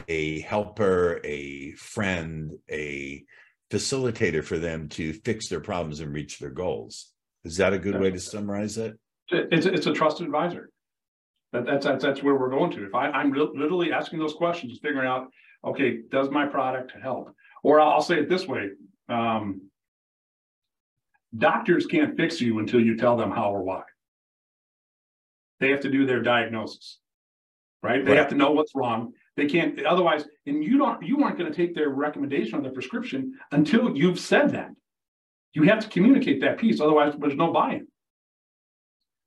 a 0.09 0.41
helper, 0.41 1.21
a 1.23 1.73
friend, 1.73 2.53
a 2.71 3.23
facilitator 3.71 4.43
for 4.43 4.59
them 4.59 4.89
to 4.89 5.13
fix 5.13 5.51
their 5.51 5.61
problems 5.61 6.01
and 6.01 6.11
reach 6.11 6.39
their 6.39 6.49
goals. 6.49 7.13
Is 7.45 7.59
that 7.59 7.75
a 7.75 7.79
good 7.79 8.01
way 8.01 8.11
to 8.13 8.19
summarize 8.19 8.79
it? 8.79 8.99
It's, 9.29 9.67
it's 9.67 9.87
a 9.87 9.93
trusted 9.93 10.25
advisor. 10.25 10.71
That, 11.53 11.67
that's, 11.67 11.85
that's, 11.85 12.03
that's 12.03 12.23
where 12.23 12.35
we're 12.35 12.51
going 12.51 12.71
to. 12.73 12.87
If 12.87 12.95
I, 12.95 13.09
I'm 13.11 13.33
literally 13.33 13.93
asking 13.93 14.19
those 14.19 14.35
questions, 14.35 14.79
figuring 14.83 15.07
out, 15.07 15.29
okay, 15.65 16.01
does 16.11 16.31
my 16.31 16.47
product 16.47 16.93
help? 17.03 17.35
Or 17.63 17.81
I'll, 17.81 17.91
I'll 17.91 18.03
say 18.03 18.19
it 18.21 18.29
this 18.29 18.47
way. 18.47 18.71
Um, 19.09 19.71
doctors 21.37 21.87
can't 21.87 22.17
fix 22.17 22.41
you 22.41 22.59
until 22.59 22.81
you 22.81 22.97
tell 22.97 23.17
them 23.17 23.31
how 23.31 23.55
or 23.55 23.63
why 23.63 23.83
they 25.61 25.71
have 25.71 25.81
to 25.81 25.91
do 25.91 26.05
their 26.05 26.21
diagnosis, 26.21 26.99
right? 27.83 28.05
They 28.05 28.17
have 28.17 28.29
to 28.31 28.35
know 28.35 28.51
what's 28.51 28.75
wrong. 28.75 29.13
They 29.37 29.47
can't 29.47 29.81
otherwise, 29.87 30.25
and 30.45 30.63
you 30.63 30.77
don't, 30.77 31.03
you 31.03 31.23
aren't 31.23 31.39
going 31.39 31.51
to 31.51 31.57
take 31.57 31.75
their 31.75 31.89
recommendation 31.89 32.57
on 32.57 32.63
their 32.63 32.73
prescription 32.73 33.35
until 33.53 33.97
you've 33.97 34.19
said 34.19 34.51
that. 34.51 34.71
You 35.55 35.63
have 35.65 35.81
to 35.81 35.89
communicate 35.89 36.41
that 36.41 36.59
piece, 36.59 36.81
otherwise, 36.81 37.15
there's 37.17 37.37
no 37.37 37.53
buy-in. 37.53 37.87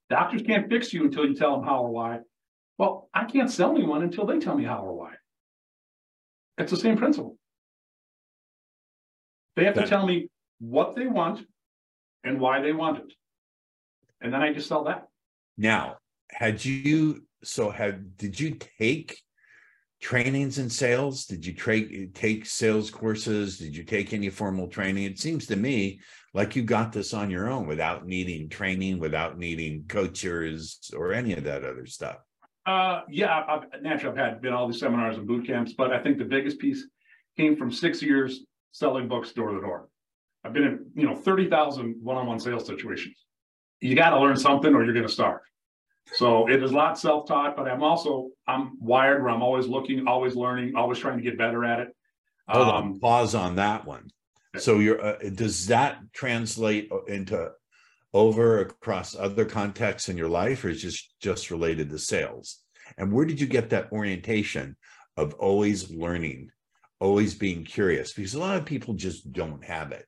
Doctors 0.08 0.42
can't 0.42 0.68
fix 0.68 0.92
you 0.92 1.04
until 1.04 1.26
you 1.26 1.34
tell 1.34 1.56
them 1.56 1.64
how 1.64 1.82
or 1.82 1.90
why. 1.90 2.20
Well, 2.78 3.08
I 3.12 3.24
can't 3.24 3.50
sell 3.50 3.70
anyone 3.70 4.02
until 4.02 4.26
they 4.26 4.38
tell 4.38 4.56
me 4.56 4.64
how 4.64 4.82
or 4.82 4.94
why. 4.94 5.14
It's 6.58 6.70
the 6.70 6.76
same 6.76 6.96
principle. 6.96 7.36
They 9.56 9.64
have 9.64 9.74
to 9.74 9.86
tell 9.86 10.06
me 10.06 10.28
what 10.58 10.94
they 10.94 11.06
want 11.06 11.40
and 12.24 12.40
why 12.40 12.60
they 12.60 12.72
want 12.72 12.98
it. 12.98 13.12
And 14.20 14.32
then 14.32 14.42
I 14.42 14.52
just 14.52 14.68
sell 14.68 14.84
that. 14.84 15.08
Now, 15.56 15.96
had 16.30 16.64
you 16.64 17.22
so 17.42 17.70
had 17.70 18.16
did 18.16 18.38
you 18.38 18.56
take 18.78 19.22
trainings 20.00 20.58
in 20.58 20.68
sales? 20.68 21.26
Did 21.26 21.44
you 21.44 21.54
tra- 21.54 22.06
take 22.08 22.46
sales 22.46 22.90
courses? 22.90 23.58
Did 23.58 23.76
you 23.76 23.84
take 23.84 24.12
any 24.12 24.28
formal 24.28 24.68
training? 24.68 25.04
It 25.04 25.18
seems 25.18 25.46
to 25.46 25.56
me 25.56 26.00
like 26.34 26.54
you 26.54 26.62
got 26.62 26.92
this 26.92 27.14
on 27.14 27.30
your 27.30 27.48
own 27.48 27.66
without 27.66 28.06
needing 28.06 28.48
training 28.48 28.98
without 28.98 29.38
needing 29.38 29.84
coaches 29.88 30.90
or 30.96 31.12
any 31.12 31.32
of 31.32 31.44
that 31.44 31.64
other 31.64 31.86
stuff. 31.86 32.18
Uh 32.66 33.02
yeah 33.08 33.44
I've, 33.48 33.80
naturally 33.80 34.18
i've 34.18 34.32
had 34.32 34.42
been 34.42 34.52
all 34.52 34.66
these 34.66 34.80
seminars 34.80 35.16
and 35.16 35.26
boot 35.26 35.46
camps 35.46 35.72
but 35.78 35.92
i 35.92 36.02
think 36.02 36.18
the 36.18 36.24
biggest 36.24 36.58
piece 36.58 36.84
came 37.36 37.54
from 37.54 37.70
six 37.70 38.02
years 38.02 38.40
selling 38.72 39.08
books 39.08 39.32
door 39.32 39.52
to 39.52 39.60
door. 39.60 39.88
I've 40.44 40.52
been 40.52 40.64
in 40.64 40.86
you 40.94 41.06
know 41.06 41.14
30000 41.14 41.96
one-on-one 42.02 42.38
sales 42.40 42.66
situations. 42.66 43.24
You 43.80 43.94
got 43.94 44.10
to 44.10 44.20
learn 44.20 44.36
something 44.36 44.74
or 44.74 44.84
you're 44.84 44.94
going 44.94 45.06
to 45.06 45.12
starve 45.12 45.40
so 46.14 46.48
it 46.48 46.62
is 46.62 46.70
a 46.70 46.74
lot 46.74 46.98
self-taught, 46.98 47.56
but 47.56 47.68
I'm 47.68 47.82
also 47.82 48.30
I'm 48.46 48.78
wired 48.80 49.22
where 49.22 49.30
I'm 49.30 49.42
always 49.42 49.66
looking, 49.66 50.06
always 50.06 50.34
learning, 50.34 50.76
always 50.76 50.98
trying 50.98 51.18
to 51.18 51.22
get 51.22 51.36
better 51.36 51.64
at 51.64 51.80
it. 51.80 51.96
Hold 52.48 52.68
um, 52.68 52.74
on, 52.74 53.00
pause 53.00 53.34
on 53.34 53.56
that 53.56 53.84
one. 53.84 54.08
So 54.58 54.78
you're 54.78 55.04
uh, 55.04 55.18
does 55.34 55.66
that 55.66 55.98
translate 56.12 56.90
into 57.08 57.50
over 58.14 58.60
across 58.60 59.14
other 59.14 59.44
contexts 59.44 60.08
in 60.08 60.16
your 60.16 60.28
life, 60.28 60.64
or 60.64 60.68
is 60.68 60.80
just 60.80 61.14
just 61.20 61.50
related 61.50 61.90
to 61.90 61.98
sales? 61.98 62.62
And 62.96 63.12
where 63.12 63.26
did 63.26 63.40
you 63.40 63.46
get 63.46 63.70
that 63.70 63.90
orientation 63.92 64.76
of 65.16 65.34
always 65.34 65.90
learning, 65.90 66.50
always 67.00 67.34
being 67.34 67.64
curious? 67.64 68.12
Because 68.12 68.34
a 68.34 68.40
lot 68.40 68.56
of 68.56 68.64
people 68.64 68.94
just 68.94 69.32
don't 69.32 69.64
have 69.64 69.92
it. 69.92 70.06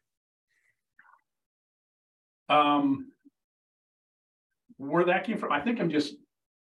Um, 2.49 3.13
where 4.79 5.05
that 5.05 5.25
came 5.25 5.39
from, 5.39 5.53
I 5.53 5.61
think 5.61 5.81
I'm 5.81 5.91
just 5.91 6.15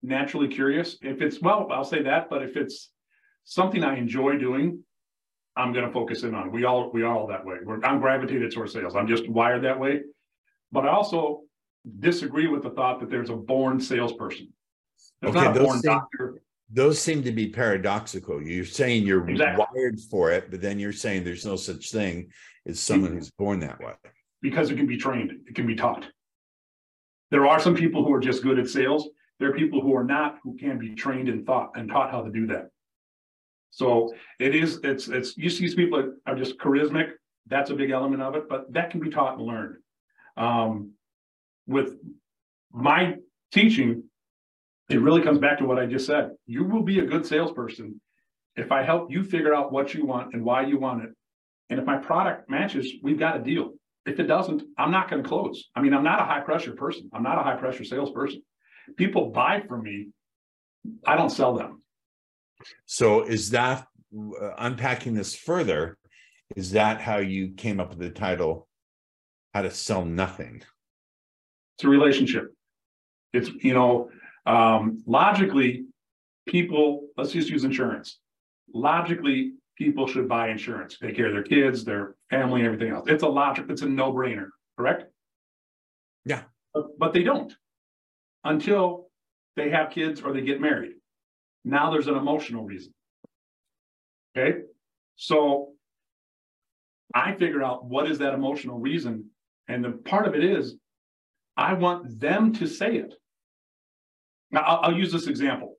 naturally 0.02 0.48
curious. 0.48 0.96
If 1.00 1.22
it's, 1.22 1.40
well, 1.40 1.68
I'll 1.70 1.84
say 1.84 2.02
that, 2.02 2.28
but 2.28 2.42
if 2.42 2.56
it's 2.56 2.90
something 3.44 3.84
I 3.84 3.96
enjoy 3.96 4.38
doing, 4.38 4.82
I'm 5.56 5.72
going 5.72 5.86
to 5.86 5.92
focus 5.92 6.22
in 6.22 6.34
on. 6.34 6.52
We 6.52 6.64
all 6.64 6.90
we 6.92 7.02
are 7.02 7.14
all 7.14 7.26
that 7.28 7.44
way. 7.44 7.56
We're, 7.64 7.82
I'm 7.84 8.00
gravitated 8.00 8.52
towards 8.52 8.72
sales. 8.72 8.94
I'm 8.94 9.08
just 9.08 9.28
wired 9.28 9.64
that 9.64 9.78
way. 9.78 10.02
But 10.70 10.84
I 10.84 10.90
also 10.90 11.42
disagree 11.98 12.46
with 12.46 12.62
the 12.62 12.70
thought 12.70 13.00
that 13.00 13.10
there's 13.10 13.30
a 13.30 13.36
born 13.36 13.80
salesperson. 13.80 14.52
There's 15.20 15.34
okay, 15.34 15.46
not 15.46 15.56
a 15.56 15.60
born 15.60 15.80
seem, 15.80 15.90
doctor. 15.90 16.42
Those 16.70 17.00
seem 17.00 17.24
to 17.24 17.32
be 17.32 17.48
paradoxical. 17.48 18.40
You're 18.40 18.64
saying 18.64 19.04
you're 19.04 19.28
exactly. 19.28 19.64
wired 19.74 19.98
for 20.10 20.30
it, 20.30 20.50
but 20.50 20.60
then 20.60 20.78
you're 20.78 20.92
saying 20.92 21.24
there's 21.24 21.46
no 21.46 21.56
such 21.56 21.90
thing 21.90 22.30
as 22.66 22.78
someone 22.78 23.12
who's 23.12 23.30
born 23.30 23.58
that 23.60 23.80
way. 23.80 23.94
Because 24.42 24.70
it 24.70 24.76
can 24.76 24.86
be 24.86 24.96
trained, 24.96 25.32
it 25.46 25.54
can 25.56 25.66
be 25.66 25.74
taught. 25.74 26.04
There 27.30 27.46
are 27.46 27.60
some 27.60 27.74
people 27.74 28.04
who 28.04 28.12
are 28.14 28.20
just 28.20 28.42
good 28.42 28.58
at 28.58 28.68
sales. 28.68 29.08
There 29.38 29.50
are 29.50 29.54
people 29.54 29.80
who 29.80 29.94
are 29.94 30.04
not, 30.04 30.38
who 30.42 30.56
can 30.56 30.78
be 30.78 30.94
trained 30.94 31.28
and 31.28 31.46
thought 31.46 31.72
and 31.76 31.88
taught 31.88 32.10
how 32.10 32.22
to 32.22 32.30
do 32.30 32.46
that. 32.48 32.70
So 33.70 34.14
it 34.40 34.54
is, 34.54 34.80
it's, 34.82 35.08
it's, 35.08 35.36
you 35.36 35.50
see 35.50 35.64
these 35.64 35.74
people 35.74 36.02
that 36.02 36.16
are 36.26 36.34
just 36.34 36.58
charismatic. 36.58 37.12
That's 37.46 37.70
a 37.70 37.74
big 37.74 37.90
element 37.90 38.22
of 38.22 38.34
it, 38.34 38.48
but 38.48 38.72
that 38.72 38.90
can 38.90 39.00
be 39.00 39.10
taught 39.10 39.38
and 39.38 39.46
learned. 39.46 39.76
Um, 40.36 40.92
with 41.66 41.96
my 42.72 43.16
teaching, 43.52 44.04
it 44.88 45.00
really 45.00 45.22
comes 45.22 45.38
back 45.38 45.58
to 45.58 45.64
what 45.64 45.78
I 45.78 45.86
just 45.86 46.06
said. 46.06 46.30
You 46.46 46.64
will 46.64 46.82
be 46.82 47.00
a 47.00 47.04
good 47.04 47.26
salesperson 47.26 48.00
if 48.56 48.72
I 48.72 48.82
help 48.82 49.10
you 49.10 49.22
figure 49.22 49.54
out 49.54 49.70
what 49.70 49.94
you 49.94 50.04
want 50.04 50.34
and 50.34 50.44
why 50.44 50.66
you 50.66 50.78
want 50.78 51.04
it. 51.04 51.10
And 51.70 51.78
if 51.78 51.86
my 51.86 51.98
product 51.98 52.48
matches, 52.48 52.94
we've 53.02 53.18
got 53.18 53.36
a 53.36 53.42
deal. 53.42 53.74
If 54.08 54.18
it 54.18 54.24
doesn't, 54.26 54.62
I'm 54.78 54.90
not 54.90 55.10
going 55.10 55.22
to 55.22 55.28
close. 55.28 55.68
I 55.76 55.82
mean, 55.82 55.92
I'm 55.92 56.02
not 56.02 56.18
a 56.18 56.24
high 56.24 56.40
pressure 56.40 56.72
person. 56.72 57.10
I'm 57.12 57.22
not 57.22 57.38
a 57.38 57.42
high 57.42 57.56
pressure 57.56 57.84
salesperson. 57.84 58.42
People 58.96 59.30
buy 59.30 59.62
from 59.68 59.82
me. 59.82 60.08
I 61.06 61.14
don't 61.14 61.28
sell 61.28 61.54
them. 61.54 61.82
So 62.86 63.22
is 63.24 63.50
that 63.50 63.86
uh, 64.16 64.52
unpacking 64.56 65.12
this 65.12 65.34
further? 65.34 65.98
Is 66.56 66.70
that 66.72 67.02
how 67.02 67.18
you 67.18 67.50
came 67.50 67.80
up 67.80 67.90
with 67.90 67.98
the 67.98 68.08
title, 68.08 68.66
How 69.52 69.60
to 69.60 69.70
Sell 69.70 70.06
Nothing? 70.06 70.62
It's 71.76 71.84
a 71.84 71.88
relationship. 71.88 72.54
It's, 73.34 73.50
you 73.62 73.74
know, 73.74 74.08
um, 74.46 75.02
logically, 75.06 75.84
people, 76.46 77.08
let's 77.18 77.32
just 77.32 77.50
use 77.50 77.64
insurance. 77.64 78.18
Logically, 78.72 79.52
people 79.76 80.06
should 80.06 80.26
buy 80.26 80.48
insurance, 80.48 80.96
take 80.98 81.14
care 81.14 81.26
of 81.26 81.34
their 81.34 81.42
kids, 81.42 81.84
their 81.84 82.14
family, 82.30 82.60
and 82.60 82.66
everything 82.66 82.92
else. 82.92 83.06
It's 83.08 83.22
a 83.22 83.28
logic, 83.28 83.66
it's 83.68 83.82
a 83.82 83.88
no-brainer, 83.88 84.48
correct? 84.76 85.04
Yeah. 86.24 86.42
But, 86.74 86.98
but 86.98 87.12
they 87.12 87.22
don't 87.22 87.52
until 88.44 89.08
they 89.56 89.70
have 89.70 89.90
kids 89.90 90.20
or 90.20 90.32
they 90.32 90.42
get 90.42 90.60
married. 90.60 90.92
Now 91.64 91.90
there's 91.90 92.06
an 92.06 92.16
emotional 92.16 92.64
reason. 92.64 92.94
Okay. 94.36 94.58
So 95.16 95.72
I 97.14 97.34
figure 97.34 97.62
out 97.62 97.84
what 97.84 98.10
is 98.10 98.18
that 98.18 98.34
emotional 98.34 98.78
reason. 98.78 99.30
And 99.66 99.84
the 99.84 99.92
part 99.92 100.26
of 100.26 100.34
it 100.34 100.44
is 100.44 100.76
I 101.56 101.72
want 101.74 102.20
them 102.20 102.52
to 102.54 102.66
say 102.66 102.96
it. 102.96 103.14
Now 104.50 104.60
I'll, 104.60 104.80
I'll 104.84 104.96
use 104.96 105.12
this 105.12 105.26
example. 105.26 105.74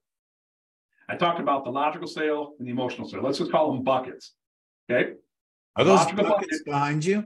I 1.07 1.15
talked 1.15 1.39
about 1.39 1.63
the 1.63 1.71
logical 1.71 2.07
sale 2.07 2.53
and 2.59 2.67
the 2.67 2.71
emotional 2.71 3.07
sale. 3.07 3.23
Let's 3.23 3.37
just 3.37 3.51
call 3.51 3.71
them 3.71 3.83
buckets. 3.83 4.33
Okay. 4.91 5.13
Are 5.79 5.85
those 5.85 6.11
buckets 6.11 6.61
behind 6.63 7.05
you? 7.05 7.25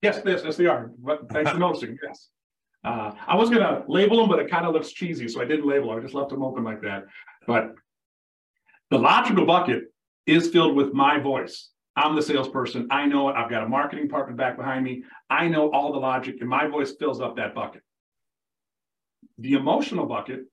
Yes, 0.00 0.22
yes, 0.24 0.40
yes, 0.42 0.56
they 0.56 0.64
are. 0.64 0.90
But 0.98 1.28
thanks 1.30 1.50
for 1.50 1.58
noticing. 1.58 1.98
Yes. 2.02 2.30
Uh, 2.82 3.12
I 3.26 3.36
was 3.36 3.50
gonna 3.50 3.84
label 3.88 4.16
them, 4.16 4.30
but 4.30 4.38
it 4.38 4.50
kind 4.50 4.64
of 4.64 4.72
looks 4.72 4.90
cheesy, 4.90 5.28
so 5.28 5.42
I 5.42 5.44
didn't 5.44 5.66
label 5.66 5.90
them. 5.90 5.98
I 5.98 6.00
just 6.00 6.14
left 6.14 6.30
them 6.30 6.42
open 6.42 6.64
like 6.64 6.80
that. 6.80 7.04
But 7.46 7.74
the 8.90 8.98
logical 8.98 9.44
bucket 9.44 9.84
is 10.26 10.48
filled 10.48 10.76
with 10.76 10.94
my 10.94 11.18
voice. 11.18 11.68
I'm 11.94 12.16
the 12.16 12.22
salesperson. 12.22 12.88
I 12.90 13.04
know 13.04 13.28
it. 13.28 13.36
I've 13.36 13.50
got 13.50 13.64
a 13.64 13.68
marketing 13.68 14.06
department 14.06 14.38
back 14.38 14.56
behind 14.56 14.82
me. 14.82 15.02
I 15.28 15.48
know 15.48 15.70
all 15.70 15.92
the 15.92 15.98
logic, 15.98 16.36
and 16.40 16.48
my 16.48 16.66
voice 16.68 16.94
fills 16.98 17.20
up 17.20 17.36
that 17.36 17.54
bucket. 17.54 17.82
The 19.36 19.52
emotional 19.52 20.06
bucket 20.06 20.46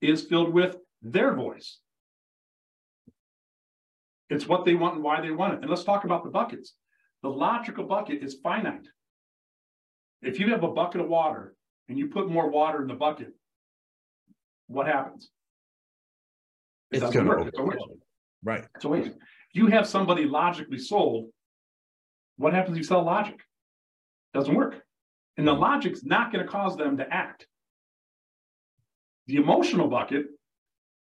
is 0.00 0.22
filled 0.22 0.54
with 0.54 0.76
their 1.02 1.34
voice. 1.34 1.81
It's 4.32 4.48
what 4.48 4.64
they 4.64 4.74
want 4.74 4.94
and 4.94 5.04
why 5.04 5.20
they 5.20 5.30
want 5.30 5.52
it. 5.52 5.60
And 5.60 5.68
let's 5.68 5.84
talk 5.84 6.04
about 6.04 6.24
the 6.24 6.30
buckets. 6.30 6.74
The 7.22 7.28
logical 7.28 7.84
bucket 7.84 8.22
is 8.22 8.38
finite. 8.42 8.88
If 10.22 10.40
you 10.40 10.50
have 10.52 10.64
a 10.64 10.68
bucket 10.68 11.02
of 11.02 11.08
water 11.08 11.54
and 11.88 11.98
you 11.98 12.06
put 12.08 12.30
more 12.30 12.48
water 12.48 12.80
in 12.80 12.88
the 12.88 12.94
bucket, 12.94 13.34
what 14.68 14.86
happens? 14.86 15.28
It 16.90 17.02
it's 17.02 17.12
going 17.12 17.26
to 17.26 17.62
waste. 17.62 17.84
Right. 18.42 18.64
It's 18.74 18.84
a 18.86 18.88
waste. 18.88 19.10
You 19.52 19.66
have 19.66 19.86
somebody 19.86 20.24
logically 20.24 20.78
sold. 20.78 21.28
What 22.38 22.54
happens 22.54 22.76
if 22.76 22.78
you 22.78 22.84
sell 22.84 23.02
logic? 23.02 23.38
Doesn't 24.32 24.54
work. 24.54 24.80
And 25.36 25.46
the 25.46 25.52
logic's 25.52 26.04
not 26.04 26.32
going 26.32 26.44
to 26.44 26.50
cause 26.50 26.74
them 26.78 26.96
to 26.96 27.12
act. 27.12 27.46
The 29.26 29.36
emotional 29.36 29.88
bucket, 29.88 30.24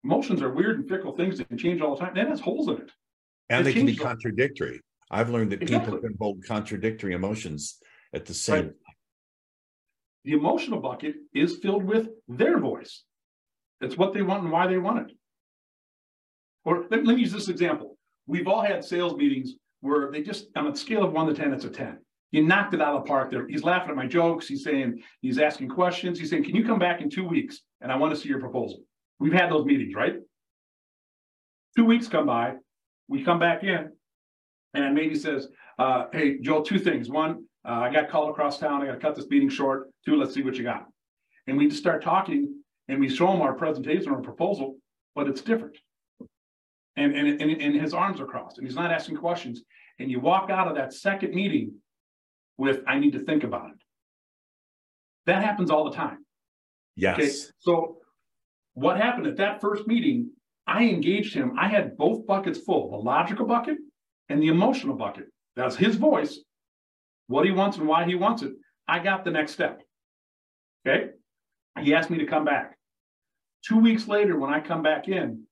emotions 0.04 0.40
are 0.40 0.50
weird 0.50 0.78
and 0.78 0.88
fickle 0.88 1.14
things 1.14 1.36
that 1.36 1.48
can 1.48 1.58
change 1.58 1.82
all 1.82 1.94
the 1.94 2.00
time. 2.02 2.14
That 2.14 2.28
has 2.28 2.40
holes 2.40 2.68
in 2.68 2.78
it. 2.78 2.90
And 3.50 3.66
they 3.66 3.72
can 3.72 3.86
be 3.86 3.96
contradictory. 3.96 4.80
I've 5.10 5.28
learned 5.28 5.52
that 5.52 5.62
exactly. 5.62 5.92
people 5.92 6.08
can 6.08 6.16
hold 6.20 6.44
contradictory 6.46 7.12
emotions 7.14 7.78
at 8.14 8.24
the 8.26 8.34
same 8.34 8.66
right. 8.66 8.74
The 10.24 10.32
emotional 10.32 10.80
bucket 10.80 11.14
is 11.34 11.56
filled 11.56 11.84
with 11.84 12.08
their 12.28 12.58
voice. 12.58 13.04
It's 13.80 13.96
what 13.96 14.12
they 14.12 14.22
want 14.22 14.42
and 14.42 14.52
why 14.52 14.66
they 14.66 14.78
want 14.78 15.10
it. 15.10 15.16
Or 16.64 16.84
let, 16.90 17.04
let 17.06 17.16
me 17.16 17.22
use 17.22 17.32
this 17.32 17.48
example. 17.48 17.96
We've 18.26 18.46
all 18.46 18.60
had 18.60 18.84
sales 18.84 19.14
meetings 19.16 19.54
where 19.80 20.10
they 20.10 20.22
just, 20.22 20.48
on 20.56 20.66
a 20.66 20.76
scale 20.76 21.02
of 21.02 21.12
one 21.12 21.26
to 21.26 21.34
10, 21.34 21.54
it's 21.54 21.64
a 21.64 21.70
10. 21.70 21.98
You 22.32 22.44
knocked 22.44 22.74
it 22.74 22.82
out 22.82 22.94
of 22.94 23.04
the 23.04 23.08
park 23.08 23.30
there. 23.30 23.48
He's 23.48 23.64
laughing 23.64 23.90
at 23.90 23.96
my 23.96 24.06
jokes. 24.06 24.46
He's 24.46 24.62
saying, 24.62 25.02
he's 25.20 25.38
asking 25.38 25.70
questions. 25.70 26.18
He's 26.18 26.30
saying, 26.30 26.44
can 26.44 26.54
you 26.54 26.64
come 26.64 26.78
back 26.78 27.00
in 27.00 27.08
two 27.08 27.26
weeks? 27.26 27.60
And 27.80 27.90
I 27.90 27.96
want 27.96 28.14
to 28.14 28.20
see 28.20 28.28
your 28.28 28.40
proposal. 28.40 28.80
We've 29.18 29.32
had 29.32 29.50
those 29.50 29.64
meetings, 29.64 29.94
right? 29.94 30.16
Two 31.76 31.86
weeks 31.86 32.08
come 32.08 32.26
by. 32.26 32.54
We 33.10 33.24
come 33.24 33.40
back 33.40 33.64
in 33.64 33.90
and 34.72 34.94
maybe 34.94 35.16
says, 35.16 35.48
uh, 35.78 36.04
hey, 36.12 36.38
Joel, 36.38 36.62
two 36.62 36.78
things. 36.78 37.10
One, 37.10 37.44
uh, 37.68 37.72
I 37.72 37.92
got 37.92 38.08
called 38.08 38.30
across 38.30 38.58
town. 38.58 38.82
I 38.82 38.86
got 38.86 38.92
to 38.92 38.98
cut 38.98 39.16
this 39.16 39.26
meeting 39.28 39.48
short. 39.48 39.90
Two, 40.06 40.14
let's 40.14 40.32
see 40.32 40.42
what 40.42 40.54
you 40.54 40.62
got. 40.62 40.86
And 41.48 41.58
we 41.58 41.66
just 41.66 41.80
start 41.80 42.04
talking 42.04 42.62
and 42.88 43.00
we 43.00 43.08
show 43.08 43.32
him 43.32 43.42
our 43.42 43.52
presentation 43.54 44.12
or 44.12 44.22
proposal, 44.22 44.76
but 45.16 45.26
it's 45.26 45.40
different. 45.42 45.76
And, 46.96 47.14
and, 47.16 47.42
and, 47.42 47.60
and 47.60 47.74
his 47.74 47.92
arms 47.92 48.20
are 48.20 48.26
crossed 48.26 48.58
and 48.58 48.66
he's 48.66 48.76
not 48.76 48.92
asking 48.92 49.16
questions. 49.16 49.62
And 49.98 50.08
you 50.08 50.20
walk 50.20 50.48
out 50.48 50.68
of 50.68 50.76
that 50.76 50.92
second 50.92 51.34
meeting 51.34 51.74
with, 52.58 52.80
I 52.86 53.00
need 53.00 53.12
to 53.14 53.20
think 53.20 53.42
about 53.42 53.70
it. 53.70 53.82
That 55.26 55.42
happens 55.42 55.70
all 55.70 55.90
the 55.90 55.96
time. 55.96 56.24
Yes. 56.94 57.18
Okay. 57.18 57.30
So 57.58 57.96
what 58.74 58.98
happened 58.98 59.26
at 59.26 59.36
that 59.38 59.60
first 59.60 59.88
meeting, 59.88 60.30
I 60.70 60.84
engaged 60.84 61.34
him. 61.34 61.58
I 61.58 61.66
had 61.66 61.96
both 61.96 62.26
buckets 62.28 62.60
full, 62.60 62.92
the 62.92 62.96
logical 62.96 63.44
bucket 63.44 63.78
and 64.28 64.40
the 64.40 64.46
emotional 64.46 64.94
bucket. 64.94 65.24
That's 65.56 65.74
his 65.74 65.96
voice, 65.96 66.38
what 67.26 67.44
he 67.44 67.50
wants 67.50 67.76
and 67.76 67.88
why 67.88 68.04
he 68.04 68.14
wants 68.14 68.42
it. 68.42 68.52
I 68.86 69.00
got 69.00 69.24
the 69.24 69.32
next 69.32 69.50
step. 69.50 69.82
Okay. 70.86 71.10
He 71.80 71.92
asked 71.92 72.08
me 72.08 72.18
to 72.18 72.26
come 72.26 72.44
back. 72.44 72.76
Two 73.66 73.78
weeks 73.78 74.06
later, 74.06 74.38
when 74.38 74.54
I 74.54 74.60
come 74.60 74.80
back 74.80 75.08
in, 75.08 75.42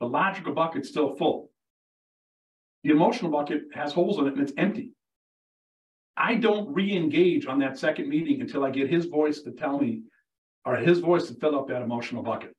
the 0.00 0.06
logical 0.06 0.54
bucket's 0.54 0.88
still 0.88 1.14
full. 1.14 1.50
The 2.82 2.90
emotional 2.90 3.30
bucket 3.30 3.62
has 3.74 3.92
holes 3.92 4.18
in 4.18 4.26
it 4.26 4.34
and 4.34 4.42
it's 4.42 4.52
empty. 4.56 4.90
I 6.16 6.34
don't 6.34 6.74
re-engage 6.74 7.46
on 7.46 7.60
that 7.60 7.78
second 7.78 8.08
meeting 8.08 8.40
until 8.40 8.64
I 8.64 8.70
get 8.70 8.90
his 8.90 9.06
voice 9.06 9.42
to 9.42 9.52
tell 9.52 9.78
me, 9.78 10.02
or 10.64 10.76
his 10.76 10.98
voice 10.98 11.28
to 11.28 11.34
fill 11.34 11.56
up 11.56 11.68
that 11.68 11.82
emotional 11.82 12.24
bucket. 12.24 12.54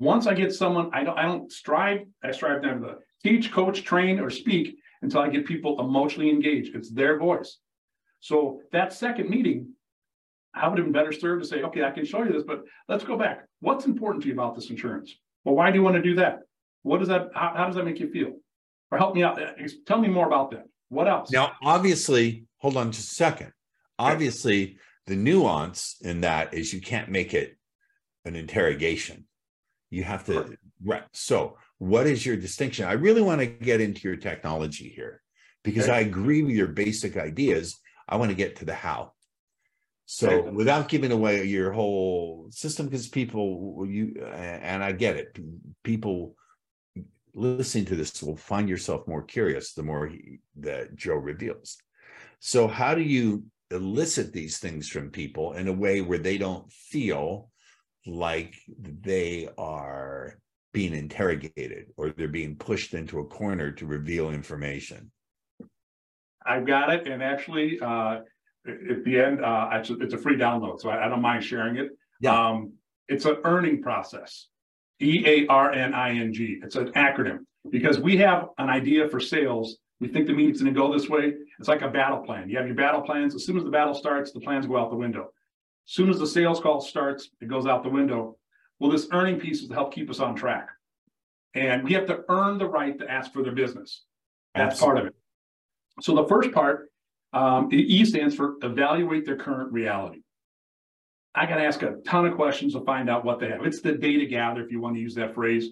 Once 0.00 0.26
I 0.26 0.32
get 0.32 0.52
someone, 0.52 0.90
I 0.94 1.04
don't, 1.04 1.18
I 1.18 1.22
don't 1.22 1.52
strive, 1.52 2.00
I 2.24 2.32
strive 2.32 2.62
never 2.62 2.80
to 2.80 2.94
teach, 3.22 3.52
coach, 3.52 3.84
train, 3.84 4.18
or 4.18 4.30
speak 4.30 4.78
until 5.02 5.20
I 5.20 5.28
get 5.28 5.44
people 5.44 5.78
emotionally 5.78 6.30
engaged. 6.30 6.74
It's 6.74 6.90
their 6.90 7.18
voice. 7.18 7.58
So 8.20 8.62
that 8.72 8.94
second 8.94 9.28
meeting, 9.28 9.74
I 10.54 10.68
would 10.68 10.78
have 10.78 10.86
been 10.86 10.92
better 10.92 11.12
served 11.12 11.42
to 11.42 11.48
say, 11.48 11.62
okay, 11.62 11.84
I 11.84 11.90
can 11.90 12.06
show 12.06 12.22
you 12.22 12.32
this, 12.32 12.44
but 12.46 12.64
let's 12.88 13.04
go 13.04 13.16
back. 13.16 13.46
What's 13.60 13.84
important 13.84 14.22
to 14.22 14.28
you 14.28 14.34
about 14.34 14.54
this 14.54 14.70
insurance? 14.70 15.14
Well, 15.44 15.54
why 15.54 15.70
do 15.70 15.76
you 15.76 15.84
want 15.84 15.96
to 15.96 16.02
do 16.02 16.14
that? 16.16 16.40
What 16.82 16.98
does 16.98 17.08
that, 17.08 17.28
how, 17.34 17.52
how 17.54 17.66
does 17.66 17.76
that 17.76 17.84
make 17.84 18.00
you 18.00 18.10
feel? 18.10 18.32
Or 18.90 18.96
help 18.96 19.14
me 19.14 19.22
out. 19.22 19.40
Eh, 19.40 19.68
tell 19.86 20.00
me 20.00 20.08
more 20.08 20.26
about 20.26 20.50
that. 20.52 20.64
What 20.88 21.08
else? 21.08 21.30
Now, 21.30 21.52
obviously, 21.62 22.46
hold 22.56 22.78
on 22.78 22.90
just 22.90 23.12
a 23.12 23.14
second. 23.14 23.52
Obviously, 23.98 24.78
the 25.06 25.14
nuance 25.14 25.96
in 26.00 26.22
that 26.22 26.54
is 26.54 26.72
you 26.72 26.80
can't 26.80 27.10
make 27.10 27.34
it 27.34 27.58
an 28.24 28.34
interrogation. 28.34 29.26
You 29.90 30.04
have 30.04 30.24
to, 30.26 30.56
right. 30.84 31.04
So, 31.12 31.58
what 31.78 32.06
is 32.06 32.24
your 32.24 32.36
distinction? 32.36 32.86
I 32.86 32.92
really 32.92 33.22
want 33.22 33.40
to 33.40 33.46
get 33.46 33.80
into 33.80 34.06
your 34.06 34.16
technology 34.16 34.88
here 34.88 35.22
because 35.64 35.84
okay. 35.84 35.94
I 35.94 36.00
agree 36.00 36.42
with 36.42 36.54
your 36.54 36.68
basic 36.68 37.16
ideas. 37.16 37.78
I 38.08 38.16
want 38.16 38.30
to 38.30 38.36
get 38.36 38.56
to 38.56 38.64
the 38.64 38.74
how. 38.74 39.12
So 40.12 40.28
okay. 40.28 40.50
without 40.50 40.88
giving 40.88 41.12
away 41.12 41.44
your 41.44 41.70
whole 41.70 42.48
system, 42.50 42.86
because 42.86 43.06
people 43.06 43.86
you 43.88 44.20
and 44.34 44.82
I 44.82 44.90
get 44.90 45.16
it, 45.16 45.38
people 45.84 46.34
listening 47.32 47.84
to 47.84 47.94
this 47.94 48.20
will 48.20 48.36
find 48.36 48.68
yourself 48.68 49.06
more 49.06 49.22
curious 49.22 49.72
the 49.72 49.84
more 49.84 50.08
he, 50.08 50.40
that 50.56 50.96
Joe 50.96 51.14
reveals. 51.14 51.78
So 52.40 52.66
how 52.66 52.96
do 52.96 53.02
you 53.02 53.44
elicit 53.70 54.32
these 54.32 54.58
things 54.58 54.88
from 54.88 55.10
people 55.10 55.52
in 55.52 55.68
a 55.68 55.72
way 55.72 56.00
where 56.00 56.18
they 56.18 56.38
don't 56.38 56.68
feel 56.72 57.52
like 58.06 58.54
they 58.78 59.48
are 59.58 60.38
being 60.72 60.94
interrogated 60.94 61.86
or 61.96 62.10
they're 62.10 62.28
being 62.28 62.56
pushed 62.56 62.94
into 62.94 63.18
a 63.18 63.24
corner 63.24 63.72
to 63.72 63.86
reveal 63.86 64.30
information? 64.30 65.10
I've 66.44 66.66
got 66.66 66.90
it, 66.90 67.06
and 67.06 67.22
actually, 67.22 67.78
uh, 67.80 68.20
at 68.66 69.04
the 69.04 69.20
end, 69.20 69.44
uh, 69.44 69.68
it's, 69.72 69.90
a, 69.90 69.94
it's 69.98 70.14
a 70.14 70.18
free 70.18 70.36
download, 70.36 70.80
so 70.80 70.88
I, 70.88 71.06
I, 71.06 71.08
don't 71.08 71.20
mind 71.20 71.44
sharing 71.44 71.76
it. 71.76 71.90
Yeah. 72.20 72.48
Um, 72.48 72.72
it's 73.08 73.24
an 73.24 73.38
earning 73.44 73.82
process, 73.82 74.46
E 75.00 75.22
A 75.26 75.46
R 75.48 75.72
N 75.72 75.92
I 75.92 76.10
N 76.10 76.32
G. 76.32 76.60
It's 76.62 76.76
an 76.76 76.92
acronym 76.92 77.40
because 77.70 77.98
we 77.98 78.16
have 78.18 78.48
an 78.58 78.70
idea 78.70 79.08
for 79.08 79.20
sales. 79.20 79.76
We 80.00 80.08
think 80.08 80.26
the 80.26 80.32
meeting's 80.32 80.62
going 80.62 80.72
to 80.72 80.80
go 80.80 80.92
this 80.92 81.08
way. 81.10 81.34
It's 81.58 81.68
like 81.68 81.82
a 81.82 81.88
battle 81.88 82.20
plan. 82.20 82.48
You 82.48 82.56
have 82.56 82.66
your 82.66 82.76
battle 82.76 83.02
plans. 83.02 83.34
As 83.34 83.44
soon 83.44 83.58
as 83.58 83.64
the 83.64 83.70
battle 83.70 83.94
starts, 83.94 84.32
the 84.32 84.40
plans 84.40 84.66
go 84.66 84.78
out 84.78 84.90
the 84.90 84.96
window. 84.96 85.30
As 85.86 85.94
soon 85.94 86.10
as 86.10 86.18
the 86.18 86.26
sales 86.26 86.60
call 86.60 86.80
starts, 86.80 87.30
it 87.40 87.48
goes 87.48 87.66
out 87.66 87.82
the 87.82 87.90
window. 87.90 88.36
Well, 88.78 88.90
this 88.90 89.08
earning 89.12 89.40
piece 89.40 89.62
is 89.62 89.68
to 89.68 89.74
help 89.74 89.92
keep 89.92 90.08
us 90.08 90.20
on 90.20 90.34
track. 90.34 90.68
And 91.54 91.82
we 91.82 91.92
have 91.94 92.06
to 92.06 92.24
earn 92.28 92.58
the 92.58 92.68
right 92.68 92.98
to 92.98 93.10
ask 93.10 93.32
for 93.32 93.42
their 93.42 93.52
business. 93.52 94.04
That's 94.54 94.74
Absolutely. 94.74 95.00
part 95.00 95.06
of 95.06 95.12
it. 95.12 95.16
So 96.02 96.14
the 96.14 96.26
first 96.28 96.52
part 96.52 96.90
um, 97.32 97.68
e 97.72 98.04
stands 98.04 98.34
for 98.34 98.56
evaluate 98.62 99.26
their 99.26 99.36
current 99.36 99.72
reality. 99.72 100.22
I 101.34 101.46
got 101.46 101.56
to 101.56 101.64
ask 101.64 101.82
a 101.82 101.96
ton 102.04 102.26
of 102.26 102.34
questions 102.34 102.72
to 102.74 102.80
find 102.80 103.08
out 103.08 103.24
what 103.24 103.38
they 103.38 103.48
have. 103.48 103.64
It's 103.64 103.80
the 103.80 103.92
data 103.92 104.26
gather, 104.26 104.62
if 104.62 104.72
you 104.72 104.80
want 104.80 104.96
to 104.96 105.00
use 105.00 105.14
that 105.14 105.34
phrase. 105.34 105.68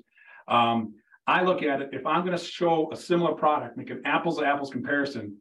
Um, 0.46 0.94
I 1.26 1.42
look 1.42 1.62
at 1.62 1.82
it, 1.82 1.90
if 1.92 2.06
I'm 2.06 2.24
going 2.24 2.36
to 2.36 2.42
show 2.42 2.90
a 2.92 2.96
similar 2.96 3.34
product, 3.34 3.76
make 3.76 3.90
an 3.90 4.02
apples 4.04 4.38
to 4.38 4.46
apples 4.46 4.70
comparison, 4.70 5.36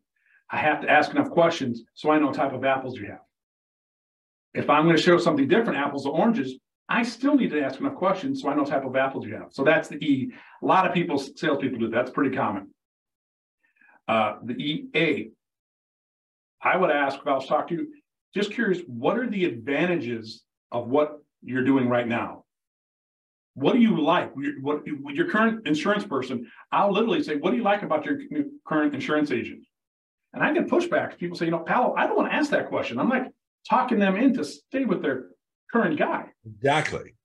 I 0.49 0.58
have 0.58 0.82
to 0.82 0.89
ask 0.89 1.12
enough 1.12 1.30
questions 1.30 1.84
so 1.93 2.10
I 2.10 2.19
know 2.19 2.27
what 2.27 2.36
type 2.36 2.53
of 2.53 2.65
apples 2.65 2.97
you 2.97 3.08
have. 3.08 3.19
If 4.54 4.70
I'm 4.70 4.86
going 4.86 4.96
to 4.96 5.02
show 5.02 5.18
something 5.18 5.48
different, 5.48 5.78
apples 5.78 6.06
or 6.06 6.14
oranges, 6.18 6.56
I 6.90 7.04
still 7.04 7.36
need 7.36 7.52
to 7.52 7.62
ask 7.62 7.80
enough 7.80 7.96
questions 7.96 8.42
so 8.42 8.50
I 8.50 8.56
know 8.56 8.62
what 8.62 8.72
type 8.72 8.86
of 8.86 8.96
apples 8.96 9.26
you 9.26 9.36
have. 9.36 9.48
So 9.52 9.64
that's 9.64 9.90
the 9.90 9.98
E. 9.98 10.32
A 10.62 10.66
lot 10.66 10.88
of 10.88 10.94
people, 10.94 11.18
salespeople 11.18 11.80
do 11.80 11.90
that. 11.90 11.96
That's 11.96 12.12
pretty 12.12 12.36
common. 12.36 12.70
Uh, 14.08 14.38
the 14.44 14.54
EA, 14.54 15.32
I 16.62 16.78
would 16.78 16.90
ask 16.90 17.20
if 17.20 17.28
I 17.28 17.34
was 17.34 17.46
talking 17.46 17.78
to 17.78 17.84
you, 17.84 17.94
just 18.34 18.52
curious, 18.52 18.82
what 18.88 19.18
are 19.18 19.30
the 19.30 19.46
advantages 19.46 20.44
of 20.72 20.88
what 20.88 21.20
you're 21.44 21.64
doing 21.64 21.90
right 21.90 22.08
now? 22.08 22.46
What 23.56 23.74
do 23.74 23.80
you 23.80 24.00
like? 24.00 24.32
What 24.62 24.86
your 24.86 25.30
current 25.30 25.68
insurance 25.68 26.06
person? 26.06 26.50
I'll 26.72 26.94
literally 26.94 27.24
say, 27.24 27.38
"What 27.38 27.50
do 27.50 27.58
you 27.58 27.64
like 27.64 27.82
about 27.82 28.06
your 28.06 28.20
current 28.68 28.94
insurance 28.94 29.32
agent?" 29.32 29.64
And 30.34 30.44
I 30.44 30.54
get 30.54 30.68
pushback. 30.68 31.18
People 31.18 31.36
say, 31.36 31.46
"You 31.46 31.52
know, 31.52 31.60
Paolo, 31.60 31.96
I 31.98 32.06
don't 32.06 32.16
want 32.16 32.30
to 32.30 32.36
ask 32.36 32.52
that 32.52 32.68
question." 32.68 33.00
I'm 33.00 33.10
like 33.10 33.32
talking 33.67 33.99
them 33.99 34.15
in 34.15 34.34
to 34.36 34.43
stay 34.43 34.86
with 34.86 35.01
their 35.01 35.27
current 35.71 35.97
guy. 35.97 36.25
Exactly. 36.45 37.15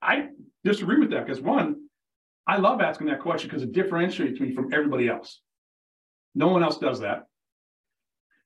I 0.00 0.28
disagree 0.64 0.98
with 0.98 1.10
that 1.10 1.26
because 1.26 1.40
one, 1.40 1.76
I 2.46 2.58
love 2.58 2.80
asking 2.80 3.08
that 3.08 3.20
question 3.20 3.48
because 3.48 3.62
it 3.62 3.72
differentiates 3.72 4.40
me 4.40 4.54
from 4.54 4.72
everybody 4.72 5.08
else. 5.08 5.40
No 6.34 6.48
one 6.48 6.62
else 6.62 6.78
does 6.78 7.00
that. 7.00 7.24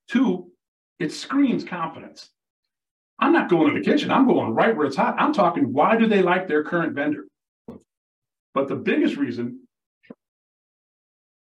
Two, 0.08 0.50
it 0.98 1.12
screams 1.12 1.64
confidence. 1.64 2.30
I'm 3.18 3.32
not 3.32 3.50
going 3.50 3.72
to 3.72 3.78
the 3.78 3.84
kitchen. 3.84 4.10
I'm 4.10 4.26
going 4.26 4.54
right 4.54 4.74
where 4.74 4.86
it's 4.86 4.96
hot. 4.96 5.16
I'm 5.18 5.32
talking, 5.32 5.72
why 5.72 5.96
do 5.96 6.06
they 6.06 6.22
like 6.22 6.48
their 6.48 6.64
current 6.64 6.94
vendor? 6.94 7.26
But 8.54 8.68
the 8.68 8.76
biggest 8.76 9.16
reason, 9.16 9.66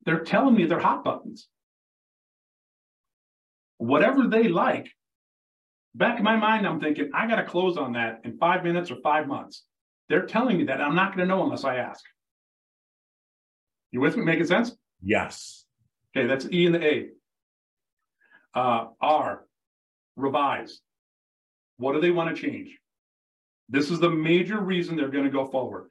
they're 0.06 0.20
telling 0.20 0.56
me 0.56 0.66
they're 0.66 0.80
hot 0.80 1.04
buttons. 1.04 1.48
Whatever 3.78 4.28
they 4.28 4.50
like, 4.50 4.90
back 5.96 6.18
in 6.18 6.24
my 6.24 6.36
mind, 6.36 6.68
I'm 6.68 6.80
thinking, 6.80 7.10
I 7.14 7.28
got 7.28 7.36
to 7.36 7.44
close 7.44 7.78
on 7.78 7.94
that 7.94 8.22
in 8.24 8.38
five 8.38 8.64
minutes 8.64 8.92
or 8.92 8.98
five 8.98 9.28
months. 9.28 9.64
They're 10.10 10.26
telling 10.26 10.58
me 10.58 10.66
that 10.66 10.82
I'm 10.82 10.96
not 10.96 11.16
going 11.16 11.28
to 11.28 11.34
know 11.34 11.44
unless 11.44 11.64
I 11.64 11.78
ask. 11.78 12.04
You 13.92 14.02
with 14.02 14.18
me? 14.18 14.24
Making 14.24 14.46
sense? 14.46 14.76
Yes. 15.02 15.66
Okay, 16.16 16.28
that's 16.28 16.48
E 16.52 16.66
and 16.66 16.76
the 16.76 16.86
A. 16.86 17.08
Uh, 18.56 18.88
R, 19.02 19.46
revise. 20.16 20.82
What 21.78 21.94
do 21.94 22.02
they 22.02 22.12
want 22.12 22.36
to 22.36 22.42
change? 22.42 22.78
This 23.70 23.90
is 23.90 24.00
the 24.00 24.10
major 24.10 24.60
reason 24.60 24.96
they're 24.96 25.10
going 25.10 25.24
to 25.24 25.32
go 25.32 25.46
forward. 25.46 25.90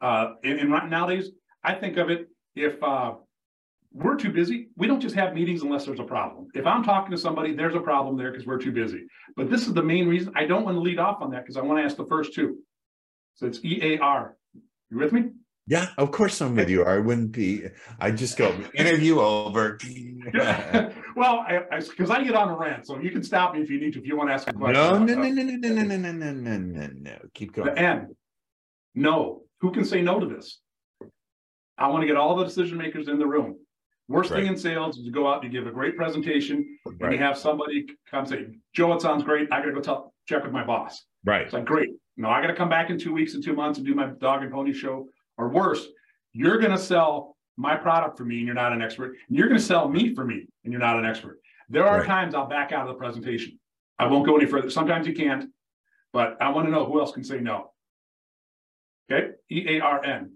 Uh, 0.00 0.34
and, 0.44 0.60
and 0.60 0.70
right 0.70 0.88
nowadays, 0.88 1.30
I 1.64 1.74
think 1.74 1.96
of 1.96 2.10
it 2.10 2.28
if 2.54 2.80
uh, 2.82 3.14
we're 3.98 4.16
too 4.16 4.32
busy, 4.32 4.68
we 4.76 4.86
don't 4.86 5.00
just 5.00 5.14
have 5.14 5.34
meetings 5.34 5.62
unless 5.62 5.84
there's 5.84 6.00
a 6.00 6.04
problem. 6.04 6.48
If 6.54 6.66
I'm 6.66 6.84
talking 6.84 7.10
to 7.10 7.18
somebody, 7.18 7.52
there's 7.52 7.74
a 7.74 7.80
problem 7.80 8.16
there 8.16 8.30
because 8.30 8.46
we're 8.46 8.58
too 8.58 8.72
busy. 8.72 9.06
But 9.36 9.50
this 9.50 9.66
is 9.66 9.74
the 9.74 9.82
main 9.82 10.06
reason 10.06 10.32
I 10.36 10.44
don't 10.44 10.64
want 10.64 10.76
to 10.76 10.80
lead 10.80 10.98
off 10.98 11.20
on 11.20 11.30
that 11.32 11.42
because 11.42 11.56
I 11.56 11.62
want 11.62 11.80
to 11.80 11.84
ask 11.84 11.96
the 11.96 12.06
first 12.06 12.34
two. 12.34 12.58
So 13.34 13.46
it's 13.46 13.60
EAR. 13.64 14.36
You 14.90 14.98
with 14.98 15.12
me? 15.12 15.30
Yeah, 15.66 15.88
of 15.98 16.12
course 16.12 16.40
I'm 16.40 16.56
with 16.56 16.70
you. 16.70 16.84
I 16.84 16.98
wouldn't 16.98 17.32
be. 17.32 17.64
I 18.00 18.10
just 18.10 18.38
go 18.38 18.56
interview 18.74 19.20
over. 19.20 19.78
well, 21.14 21.44
because 21.46 22.10
I, 22.10 22.14
I, 22.14 22.18
I, 22.20 22.24
get 22.24 22.34
on 22.34 22.48
a 22.48 22.56
rant, 22.56 22.86
so 22.86 22.98
you 22.98 23.10
can 23.10 23.22
stop 23.22 23.54
me 23.54 23.60
if 23.60 23.68
you 23.68 23.78
need 23.78 23.92
to. 23.92 23.98
If 23.98 24.06
you 24.06 24.16
want 24.16 24.30
to 24.30 24.34
ask 24.34 24.48
a 24.48 24.52
question. 24.54 24.82
No, 24.82 24.96
no, 24.96 25.14
no, 25.14 25.28
no, 25.28 25.42
no, 25.42 25.56
no, 25.56 25.82
no, 25.82 25.96
no, 25.96 25.96
no, 25.96 26.12
no, 26.12 26.32
no, 26.32 26.56
no. 26.56 26.88
No. 27.00 27.18
Keep 27.34 27.52
going. 27.52 27.74
The 27.74 27.78
N. 27.78 28.16
No. 28.94 29.42
Who 29.60 29.72
can 29.72 29.84
say 29.84 30.00
no 30.00 30.20
to 30.20 30.26
this? 30.26 30.60
I 31.76 31.88
want 31.88 32.02
to 32.02 32.06
get 32.06 32.16
all 32.16 32.36
the 32.36 32.44
decision 32.44 32.78
makers 32.78 33.08
in 33.08 33.18
the 33.18 33.26
room. 33.26 33.56
Worst 34.08 34.30
right. 34.30 34.38
thing 34.38 34.52
in 34.52 34.58
sales 34.58 34.96
is 34.96 35.04
you 35.04 35.12
go 35.12 35.28
out, 35.28 35.44
you 35.44 35.50
give 35.50 35.66
a 35.66 35.70
great 35.70 35.94
presentation, 35.94 36.78
right. 36.86 36.96
and 37.02 37.12
you 37.12 37.18
have 37.18 37.36
somebody 37.36 37.86
come 38.10 38.24
say, 38.24 38.46
Joe, 38.74 38.94
it 38.94 39.02
sounds 39.02 39.22
great. 39.22 39.52
I 39.52 39.60
gotta 39.60 39.72
go 39.72 39.80
tell 39.80 40.14
check 40.26 40.42
with 40.42 40.52
my 40.52 40.64
boss. 40.64 41.04
Right. 41.24 41.42
It's 41.42 41.52
like, 41.52 41.66
great. 41.66 41.90
No, 42.16 42.30
I 42.30 42.40
gotta 42.40 42.54
come 42.54 42.70
back 42.70 42.88
in 42.88 42.98
two 42.98 43.12
weeks 43.12 43.34
and 43.34 43.44
two 43.44 43.54
months 43.54 43.78
and 43.78 43.86
do 43.86 43.94
my 43.94 44.06
dog 44.06 44.42
and 44.42 44.50
pony 44.50 44.72
show. 44.72 45.08
Or 45.36 45.48
worse, 45.50 45.86
you're 46.32 46.58
gonna 46.58 46.78
sell 46.78 47.36
my 47.56 47.76
product 47.76 48.16
for 48.16 48.24
me 48.24 48.38
and 48.38 48.46
you're 48.46 48.54
not 48.54 48.72
an 48.72 48.80
expert. 48.80 49.16
And 49.28 49.36
you're 49.36 49.48
gonna 49.48 49.60
sell 49.60 49.88
me 49.88 50.14
for 50.14 50.24
me 50.24 50.46
and 50.64 50.72
you're 50.72 50.80
not 50.80 50.98
an 50.98 51.04
expert. 51.04 51.38
There 51.68 51.86
are 51.86 51.98
right. 51.98 52.06
times 52.06 52.34
I'll 52.34 52.48
back 52.48 52.72
out 52.72 52.88
of 52.88 52.94
the 52.94 52.98
presentation. 52.98 53.58
I 53.98 54.06
won't 54.06 54.26
go 54.26 54.36
any 54.36 54.46
further. 54.46 54.70
Sometimes 54.70 55.06
you 55.06 55.12
can't, 55.12 55.50
but 56.12 56.36
I 56.40 56.50
want 56.50 56.66
to 56.66 56.72
know 56.72 56.86
who 56.86 57.00
else 57.00 57.12
can 57.12 57.24
say 57.24 57.40
no. 57.40 57.72
Okay, 59.10 59.30
E 59.50 59.76
A 59.76 59.80
R 59.80 60.04
N. 60.04 60.32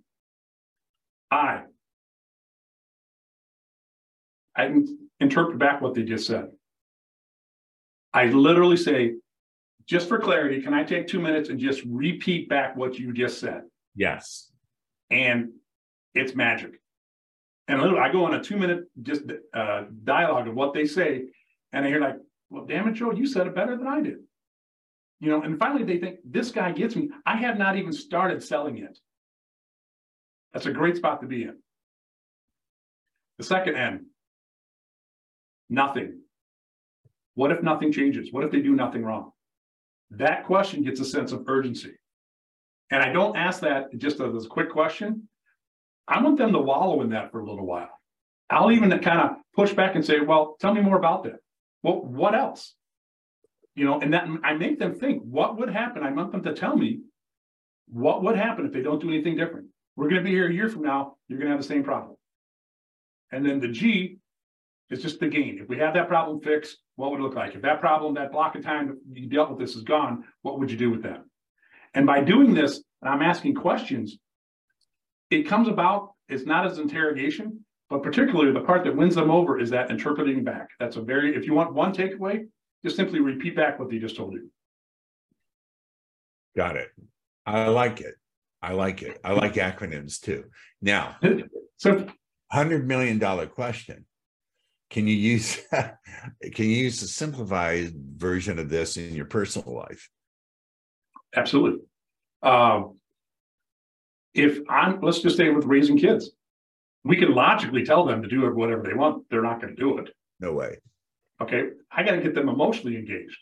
I. 1.31 1.63
I 4.57 4.73
interpret 5.21 5.59
back 5.59 5.81
what 5.81 5.95
they 5.95 6.03
just 6.03 6.27
said. 6.27 6.51
I 8.13 8.27
literally 8.27 8.77
say, 8.77 9.15
just 9.87 10.09
for 10.09 10.19
clarity, 10.19 10.63
can 10.63 10.75
I 10.75 10.85
take 10.85 11.09
two 11.09 11.21
minutes 11.21 11.49
and 11.49 11.59
just 11.59 11.83
repeat 11.87 12.49
back 12.49 12.77
what 12.77 12.99
you 12.99 13.13
just 13.13 13.41
said? 13.41 13.63
Yes. 13.95 14.51
And 15.11 15.53
it's 16.15 16.35
magic. 16.35 16.81
And 17.69 17.81
I 17.81 18.11
go 18.13 18.25
on 18.25 18.35
a 18.35 18.43
two 18.43 18.57
minute 18.57 18.85
just 19.03 19.23
uh, 19.55 19.85
dialogue 20.05 20.49
of 20.49 20.55
what 20.55 20.75
they 20.75 20.85
say, 20.85 21.25
and 21.73 21.85
I 21.85 21.89
hear 21.89 22.01
like, 22.01 22.17
"Well, 22.51 22.67
damn 22.67 22.89
it, 22.89 22.95
Joe, 22.95 23.13
you 23.13 23.25
said 23.25 23.47
it 23.47 23.55
better 23.55 23.77
than 23.77 23.87
I 23.87 24.01
did." 24.01 24.19
You 25.21 25.31
know, 25.31 25.43
and 25.43 25.59
finally 25.59 25.85
they 25.85 25.99
think 25.99 26.19
this 26.25 26.51
guy 26.51 26.73
gets 26.73 26.97
me. 26.97 27.11
I 27.25 27.37
have 27.37 27.57
not 27.57 27.77
even 27.77 27.93
started 27.93 28.43
selling 28.43 28.77
yet. 28.77 28.99
That's 30.53 30.67
a 30.67 30.73
great 30.73 30.97
spot 30.97 31.21
to 31.21 31.27
be 31.27 31.45
in. 31.45 31.57
The 33.39 33.45
second 33.45 33.77
N, 33.77 34.07
nothing. 35.73 36.21
What 37.35 37.51
if 37.51 37.63
nothing 37.63 37.93
changes? 37.93 38.33
What 38.33 38.45
if 38.45 38.51
they 38.51 38.61
do 38.61 38.75
nothing 38.75 39.03
wrong? 39.03 39.33
That 40.11 40.45
question 40.45 40.83
gets 40.83 41.01
a 41.01 41.05
sense 41.05 41.33
of 41.33 41.45
urgency. 41.49 41.95
And 42.91 43.03
I 43.03 43.11
don't 43.11 43.37
ask 43.37 43.61
that 43.63 43.97
just 43.97 44.21
as 44.21 44.45
a 44.45 44.49
quick 44.49 44.71
question. 44.71 45.29
I 46.07 46.23
want 46.23 46.37
them 46.37 46.53
to 46.53 46.59
wallow 46.59 47.01
in 47.01 47.11
that 47.11 47.33
for 47.33 47.41
a 47.41 47.47
little 47.47 47.65
while. 47.65 47.99
I'll 48.51 48.71
even 48.71 48.91
kind 48.99 49.21
of 49.21 49.37
push 49.57 49.73
back 49.73 49.95
and 49.95 50.05
say, 50.05 50.21
well, 50.21 50.57
tell 50.61 50.75
me 50.75 50.83
more 50.83 50.99
about 50.99 51.25
that. 51.25 51.37
Well, 51.83 52.03
what 52.03 52.35
else? 52.35 52.75
You 53.75 53.87
know, 53.87 53.99
and 54.01 54.13
that 54.13 54.29
I 54.45 54.53
make 54.53 54.79
them 54.79 54.95
think, 54.95 55.23
what 55.23 55.59
would 55.59 55.71
happen? 55.71 56.03
I 56.03 56.13
want 56.13 56.33
them 56.33 56.43
to 56.43 56.53
tell 56.53 56.77
me 56.77 57.01
what 57.89 58.23
would 58.23 58.37
happen 58.37 58.67
if 58.67 58.73
they 58.73 58.83
don't 58.83 59.01
do 59.01 59.09
anything 59.09 59.37
different. 59.37 59.69
We're 59.97 60.09
going 60.09 60.23
to 60.23 60.25
be 60.25 60.35
here 60.35 60.49
a 60.49 60.53
year 60.53 60.69
from 60.69 60.83
now, 60.83 61.17
you're 61.29 61.39
going 61.39 61.49
to 61.49 61.55
have 61.55 61.63
the 61.63 61.69
same 61.69 61.83
problem. 61.83 62.17
And 63.31 63.45
then 63.47 63.61
the 63.61 63.69
G 63.69 64.19
is 64.93 65.03
just 65.03 65.19
the 65.19 65.27
gain. 65.27 65.59
If 65.61 65.69
we 65.69 65.79
have 65.79 65.95
that 65.95 66.07
problem 66.07 66.41
fixed, 66.41 66.79
what 66.97 67.11
would 67.11 67.21
it 67.21 67.23
look 67.23 67.35
like? 67.35 67.55
If 67.55 67.63
that 67.63 67.81
problem, 67.81 68.15
that 68.15 68.31
block 68.31 68.55
of 68.55 68.63
time 68.63 68.99
you 69.13 69.27
dealt 69.27 69.51
with 69.51 69.59
this 69.59 69.75
is 69.75 69.83
gone, 69.83 70.25
what 70.43 70.59
would 70.59 70.71
you 70.71 70.77
do 70.77 70.91
with 70.91 71.03
that? 71.03 71.23
And 71.95 72.07
by 72.07 72.21
doing 72.21 72.53
this, 72.53 72.83
and 73.01 73.11
I'm 73.11 73.23
asking 73.23 73.55
questions, 73.55 74.19
it 75.31 75.49
comes 75.49 75.69
about, 75.69 76.13
it's 76.29 76.45
not 76.45 76.67
as 76.67 76.79
interrogation, 76.79 77.65
but 77.89 78.03
particularly 78.03 78.53
the 78.53 78.61
part 78.61 78.85
that 78.85 78.95
wins 78.95 79.15
them 79.15 79.31
over 79.31 79.59
is 79.59 79.71
that 79.71 79.91
interpreting 79.91 80.45
back. 80.45 80.69
That's 80.79 80.97
a 80.97 81.03
very, 81.03 81.35
if 81.35 81.47
you 81.47 81.55
want 81.55 81.73
one 81.73 81.95
takeaway, 81.95 82.47
just 82.85 82.97
simply 82.97 83.21
repeat 83.21 83.57
back 83.57 83.79
what 83.79 83.91
they 83.91 83.99
just 83.99 84.17
told 84.17 84.35
you. 84.35 84.51
Got 86.55 86.77
it. 86.77 86.89
I 87.47 87.69
like 87.69 88.01
it. 88.03 88.15
I 88.61 88.75
like 88.75 89.03
it. 89.03 89.19
I 89.25 89.33
like 89.33 89.55
acronyms 89.55 90.21
too. 90.21 90.45
Now, 90.83 91.17
so 91.79 92.07
hundred 92.51 92.87
million 92.87 93.19
dollar 93.19 93.47
question. 93.47 94.05
Can 94.93 95.07
you 95.07 95.17
use 95.17 95.59
can 95.73 96.67
you 96.67 96.77
use 96.85 97.03
a 97.03 97.09
simplified 97.09 97.95
version 97.95 98.59
of 98.59 98.69
this 98.69 98.99
in 98.99 99.15
your 99.15 99.25
personal 99.25 99.75
life? 99.75 100.11
Absolutely. 101.35 101.81
Um, 102.43 102.99
if 104.35 104.59
I'm 104.69 105.01
let's 105.01 105.21
just 105.21 105.39
say 105.39 105.49
with 105.49 105.65
raising 105.65 105.97
kids, 105.97 106.31
we 107.05 107.17
can 107.17 107.35
logically 107.35 107.85
tell 107.85 108.05
them 108.05 108.23
to 108.23 108.29
do 108.29 108.43
whatever 108.55 108.83
they 108.83 108.93
want. 108.93 109.25
They're 109.31 109.43
not 109.43 109.63
going 109.63 109.75
to 109.75 109.81
do 109.81 109.97
it. 109.97 110.11
No 110.41 110.53
way. 110.53 110.77
Okay, 111.41 111.71
I 111.91 112.03
got 112.03 112.13
to 112.13 112.21
get 112.21 112.35
them 112.35 112.51
emotionally 112.51 112.97
engaged. 112.97 113.39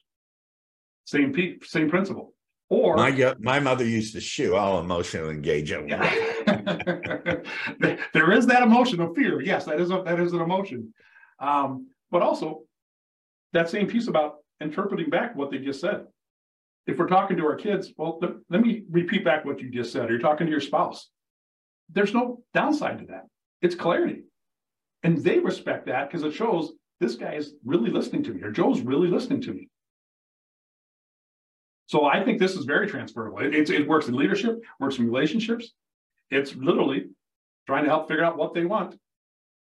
Same 1.05 1.33
pe- 1.33 1.59
same 1.65 1.91
principle. 1.91 2.33
Or 2.69 2.95
my 2.97 3.35
my 3.41 3.59
mother 3.59 3.85
used 3.85 4.15
to 4.15 4.21
shoe. 4.21 4.55
I'll 4.55 4.79
emotionally 4.79 5.35
engage 5.35 5.71
them. 5.71 5.89
there 7.81 8.31
is 8.31 8.47
that 8.47 8.63
emotion 8.63 9.01
of 9.01 9.17
fear. 9.17 9.43
Yes, 9.43 9.65
that 9.65 9.81
is 9.81 9.91
a, 9.91 10.05
that 10.07 10.21
is 10.21 10.33
an 10.33 10.41
emotion. 10.41 10.95
Um, 11.41 11.89
but 12.11 12.23
also 12.23 12.63
that 13.53 13.71
same 13.71 13.87
piece 13.87 14.09
about 14.09 14.37
interpreting 14.61 15.11
back 15.11 15.35
what 15.35 15.51
they 15.51 15.59
just 15.59 15.81
said. 15.81 16.07
If 16.87 16.99
we're 16.99 17.07
talking 17.09 17.37
to 17.37 17.47
our 17.47 17.57
kids, 17.57 17.93
well, 17.97 18.19
th- 18.21 18.35
let 18.49 18.61
me 18.61 18.83
repeat 18.91 19.25
back 19.25 19.45
what 19.45 19.61
you 19.61 19.71
just 19.71 19.93
said. 19.93 20.09
You're 20.09 20.19
talking 20.19 20.47
to 20.47 20.51
your 20.51 20.61
spouse. 20.61 21.09
There's 21.93 22.15
no 22.15 22.43
downside 22.55 22.99
to 23.01 23.07
that. 23.07 23.27
It's 23.63 23.75
clarity. 23.75 24.23
And 25.03 25.19
they 25.19 25.39
respect 25.39 25.87
that 25.87 26.09
because 26.09 26.25
it 26.25 26.33
shows 26.33 26.73
this 27.01 27.17
guy 27.17 27.35
is 27.35 27.55
really 27.65 27.91
listening 27.91 28.23
to 28.25 28.35
me, 28.35 28.43
or 28.43 28.51
Joe's 28.51 28.81
really 28.81 29.09
listening 29.09 29.41
to 29.43 29.55
me. 29.55 29.69
So 31.87 32.05
I 32.05 32.23
think 32.23 32.39
this 32.39 32.55
is 32.55 32.67
very 32.67 32.87
transferable. 32.87 33.39
It, 33.39 33.69
it 33.71 33.89
works 33.89 34.09
in 34.09 34.15
leadership, 34.15 34.61
works 34.79 34.99
in 34.99 35.07
relationships. 35.07 35.73
It's 36.31 36.55
literally 36.55 37.07
trying 37.67 37.85
to 37.85 37.91
help 37.91 38.09
figure 38.09 38.25
out 38.25 38.37
what 38.37 38.55
they 38.55 38.65
want 38.65 38.97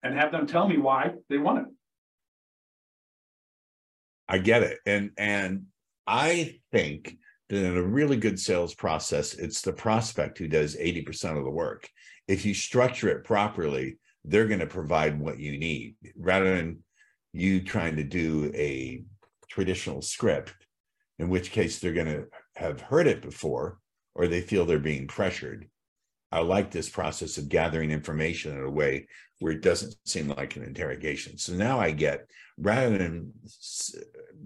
and 0.03 0.15
have 0.15 0.31
them 0.31 0.45
tell 0.45 0.67
me 0.67 0.77
why 0.77 1.13
they 1.29 1.37
want 1.37 1.59
it. 1.59 1.73
I 4.27 4.37
get 4.37 4.63
it. 4.63 4.79
And 4.85 5.11
and 5.17 5.65
I 6.05 6.59
think 6.71 7.17
that 7.49 7.63
in 7.63 7.77
a 7.77 7.83
really 7.83 8.17
good 8.17 8.39
sales 8.39 8.73
process, 8.73 9.33
it's 9.33 9.61
the 9.61 9.73
prospect 9.73 10.37
who 10.37 10.47
does 10.47 10.75
80% 10.75 11.37
of 11.37 11.43
the 11.43 11.49
work. 11.49 11.89
If 12.27 12.45
you 12.45 12.53
structure 12.53 13.09
it 13.09 13.25
properly, 13.25 13.97
they're 14.25 14.47
going 14.47 14.59
to 14.59 14.67
provide 14.67 15.19
what 15.19 15.39
you 15.39 15.57
need 15.57 15.95
rather 16.17 16.55
than 16.55 16.83
you 17.33 17.61
trying 17.61 17.97
to 17.97 18.03
do 18.03 18.51
a 18.55 19.03
traditional 19.49 20.01
script, 20.01 20.53
in 21.19 21.29
which 21.29 21.51
case 21.51 21.79
they're 21.79 21.93
going 21.93 22.07
to 22.07 22.25
have 22.55 22.81
heard 22.81 23.07
it 23.07 23.21
before 23.21 23.79
or 24.15 24.27
they 24.27 24.41
feel 24.41 24.65
they're 24.65 24.79
being 24.79 25.07
pressured. 25.07 25.67
I 26.33 26.39
like 26.39 26.71
this 26.71 26.89
process 26.89 27.37
of 27.37 27.47
gathering 27.47 27.91
information 27.91 28.57
in 28.57 28.63
a 28.63 28.69
way 28.69 29.07
where 29.39 29.53
it 29.53 29.61
doesn't 29.61 29.95
seem 30.03 30.29
like 30.29 30.55
an 30.55 30.63
interrogation. 30.63 31.37
So 31.37 31.53
now 31.53 31.79
I 31.79 31.91
get 31.91 32.27
rather 32.57 32.97
than 32.97 33.31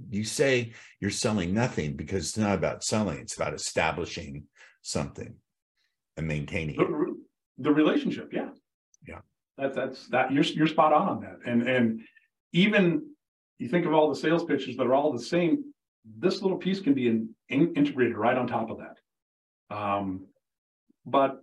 you 0.10 0.26
say 0.26 0.74
you're 1.00 1.12
selling 1.12 1.54
nothing 1.54 1.96
because 1.96 2.28
it's 2.28 2.38
not 2.38 2.56
about 2.56 2.84
selling, 2.84 3.20
it's 3.20 3.38
about 3.38 3.54
establishing 3.54 4.44
something 4.82 5.34
and 6.18 6.28
maintaining 6.28 6.76
the, 6.76 7.16
the 7.58 7.72
relationship. 7.72 8.34
Yeah. 8.34 8.50
Yeah. 9.08 9.20
That, 9.58 9.74
that's 9.74 10.08
that 10.08 10.34
you're, 10.34 10.44
you're 10.44 10.68
spot 10.68 10.92
on 10.92 11.08
on 11.08 11.22
that. 11.22 11.40
And, 11.46 11.62
and 11.70 12.02
even 12.52 13.12
you 13.60 13.70
think 13.70 13.86
of 13.86 13.94
all 13.94 14.10
the 14.10 14.20
sales 14.20 14.44
pitches 14.44 14.76
that 14.76 14.88
are 14.88 14.94
all 14.94 15.14
the 15.14 15.24
same. 15.24 15.64
This 16.20 16.42
little 16.42 16.58
piece 16.58 16.82
can 16.82 16.94
be 16.94 17.08
in, 17.08 17.30
in, 17.48 17.74
integrated 17.76 18.18
right 18.18 18.38
on 18.38 18.46
top 18.46 18.72
of 18.72 18.80
that. 18.80 19.76
Um, 19.76 20.26
but 21.06 21.42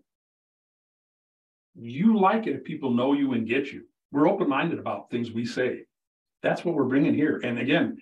you 1.75 2.19
like 2.19 2.47
it 2.47 2.57
if 2.57 2.65
people 2.65 2.91
know 2.91 3.13
you 3.13 3.33
and 3.33 3.49
get 3.49 3.73
you. 3.73 3.85
We're 4.13 4.29
open 4.29 4.49
minded 4.49 4.79
about 4.79 5.11
things 5.11 5.33
we 5.33 5.45
say. 5.45 5.85
That's 6.43 6.65
what 6.65 6.75
we're 6.75 6.85
bringing 6.85 7.15
here. 7.15 7.41
And 7.43 7.59
again, 7.59 7.99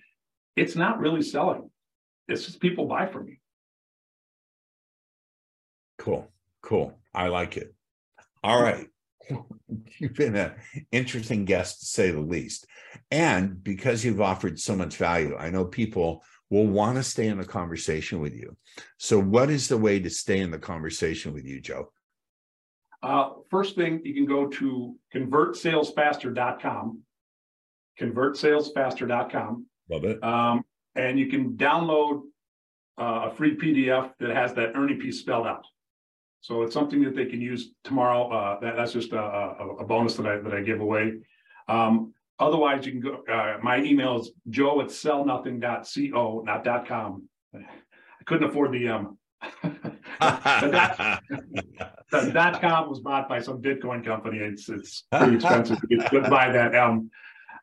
it's 0.56 0.76
not 0.76 0.98
really 0.98 1.22
selling. 1.22 1.70
It's 2.28 2.44
just 2.44 2.60
people 2.60 2.86
buy 2.86 3.06
from 3.06 3.26
me. 3.26 3.40
Cool. 5.98 6.28
Cool. 6.62 6.98
I 7.14 7.28
like 7.28 7.56
it. 7.56 7.74
All 8.42 8.60
right. 8.60 8.88
You've 9.98 10.14
been 10.14 10.36
an 10.36 10.52
interesting 10.90 11.44
guest 11.44 11.80
to 11.80 11.86
say 11.86 12.10
the 12.10 12.20
least. 12.20 12.66
And 13.10 13.62
because 13.62 14.04
you've 14.04 14.20
offered 14.20 14.58
so 14.58 14.76
much 14.76 14.96
value, 14.96 15.36
I 15.36 15.50
know 15.50 15.64
people 15.64 16.22
will 16.50 16.66
want 16.66 16.96
to 16.96 17.02
stay 17.02 17.28
in 17.28 17.38
the 17.38 17.44
conversation 17.44 18.20
with 18.20 18.34
you. 18.34 18.56
So, 18.98 19.18
what 19.18 19.48
is 19.48 19.68
the 19.68 19.78
way 19.78 20.00
to 20.00 20.10
stay 20.10 20.40
in 20.40 20.50
the 20.50 20.58
conversation 20.58 21.32
with 21.32 21.46
you, 21.46 21.60
Joe? 21.60 21.92
Uh, 23.02 23.30
first 23.50 23.74
thing, 23.74 24.00
you 24.04 24.14
can 24.14 24.26
go 24.26 24.46
to 24.46 24.94
convertsalesfaster.com, 25.14 27.00
convertsalesfaster.com. 28.00 29.66
Love 29.90 30.04
it. 30.04 30.22
Um, 30.22 30.64
and 30.94 31.18
you 31.18 31.26
can 31.26 31.56
download 31.56 32.22
uh, 33.00 33.28
a 33.30 33.34
free 33.34 33.56
PDF 33.56 34.12
that 34.20 34.30
has 34.30 34.54
that 34.54 34.72
earning 34.76 35.00
piece 35.00 35.20
spelled 35.20 35.46
out. 35.46 35.64
So 36.40 36.62
it's 36.62 36.74
something 36.74 37.02
that 37.04 37.14
they 37.14 37.26
can 37.26 37.40
use 37.40 37.70
tomorrow. 37.84 38.28
Uh, 38.30 38.60
that, 38.60 38.76
that's 38.76 38.92
just 38.92 39.12
a, 39.12 39.20
a, 39.20 39.76
a, 39.80 39.84
bonus 39.84 40.16
that 40.16 40.26
I 40.26 40.38
that 40.38 40.52
I 40.52 40.60
give 40.60 40.80
away. 40.80 41.14
Um, 41.68 42.14
otherwise, 42.38 42.84
you 42.84 42.92
can 42.92 43.00
go. 43.00 43.22
Uh, 43.32 43.58
my 43.62 43.78
email 43.78 44.20
is 44.20 44.32
joe 44.48 44.80
at 44.80 44.88
sellnothing.co, 44.88 46.42
not 46.44 46.64
dot 46.64 46.88
.com. 46.88 47.28
I 47.54 48.24
couldn't 48.26 48.50
afford 48.50 48.72
the 48.72 48.88
um. 48.88 49.18
The, 52.12 52.30
dot, 52.32 52.60
com 52.60 52.88
was 52.88 53.00
bought 53.00 53.28
by 53.28 53.40
some 53.40 53.60
Bitcoin 53.60 54.04
company. 54.04 54.38
It's 54.38 54.68
it's 54.68 55.04
pretty 55.10 55.36
expensive 55.36 55.80
to 55.80 55.86
get 55.86 56.30
buy 56.30 56.52
that. 56.52 56.74
Um, 56.74 57.10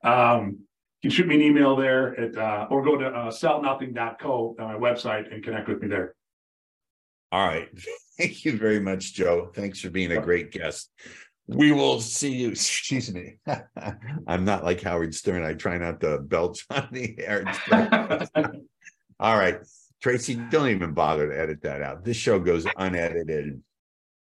um, 0.04 0.60
you 1.02 1.10
can 1.10 1.16
shoot 1.16 1.28
me 1.28 1.36
an 1.36 1.42
email 1.42 1.76
there 1.76 2.20
at 2.20 2.38
uh, 2.38 2.68
or 2.70 2.84
go 2.84 2.98
to 2.98 3.08
uh, 3.08 3.32
sellnothing.co 3.32 4.56
on 4.60 4.66
my 4.66 4.78
website 4.78 5.34
and 5.34 5.44
connect 5.44 5.70
with 5.70 5.82
me 5.82 5.88
there. 5.88 6.16
All 7.32 7.48
right. 7.48 7.70
Thank 8.18 8.44
you 8.44 8.58
very 8.58 8.80
much, 8.80 9.14
Joe. 9.14 9.52
Thanks 9.54 9.80
for 9.80 9.90
being 9.90 10.12
a 10.12 10.20
great 10.20 10.52
guest. 10.52 10.92
We 11.48 11.72
will 11.72 12.02
see 12.02 12.34
you. 12.34 12.50
Excuse 12.50 13.14
me. 13.14 13.38
I'm 14.28 14.46
not 14.46 14.64
like 14.64 14.82
Howard 14.82 15.16
Stern. 15.16 15.44
I 15.44 15.54
try 15.54 15.78
not 15.78 16.02
to 16.02 16.20
belch 16.20 16.66
on 16.70 16.90
the 16.92 17.16
air. 17.20 17.46
All 19.20 19.38
right. 19.38 19.60
Tracy, 20.02 20.36
don't 20.50 20.70
even 20.70 20.94
bother 20.94 21.30
to 21.30 21.38
edit 21.38 21.62
that 21.64 21.82
out. 21.82 22.06
This 22.06 22.18
show 22.18 22.40
goes 22.40 22.66
unedited 22.78 23.62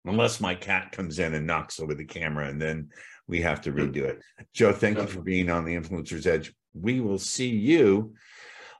unless 0.05 0.41
my 0.41 0.55
cat 0.55 0.91
comes 0.91 1.19
in 1.19 1.33
and 1.33 1.47
knocks 1.47 1.79
over 1.79 1.93
the 1.93 2.05
camera 2.05 2.47
and 2.47 2.61
then 2.61 2.89
we 3.27 3.41
have 3.41 3.61
to 3.61 3.71
redo 3.71 4.03
it. 4.03 4.21
Joe, 4.53 4.73
thank 4.73 4.97
you 4.97 5.07
for 5.07 5.21
being 5.21 5.49
on 5.49 5.63
the 5.63 5.75
Influencer's 5.75 6.27
Edge. 6.27 6.53
We 6.73 6.99
will 6.99 7.19
see 7.19 7.49
you 7.49 8.13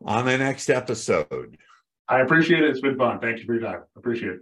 on 0.06 0.26
the 0.26 0.38
next 0.38 0.70
episode. 0.70 1.58
I 2.10 2.20
appreciate 2.20 2.64
it. 2.64 2.70
It's 2.70 2.82
been 2.82 2.98
fun. 2.98 3.20
Thank 3.20 3.40
you 3.40 3.46
for 3.46 3.54
your 3.54 3.64
time. 3.64 3.84
Appreciate 3.96 4.34
it. 4.34 4.40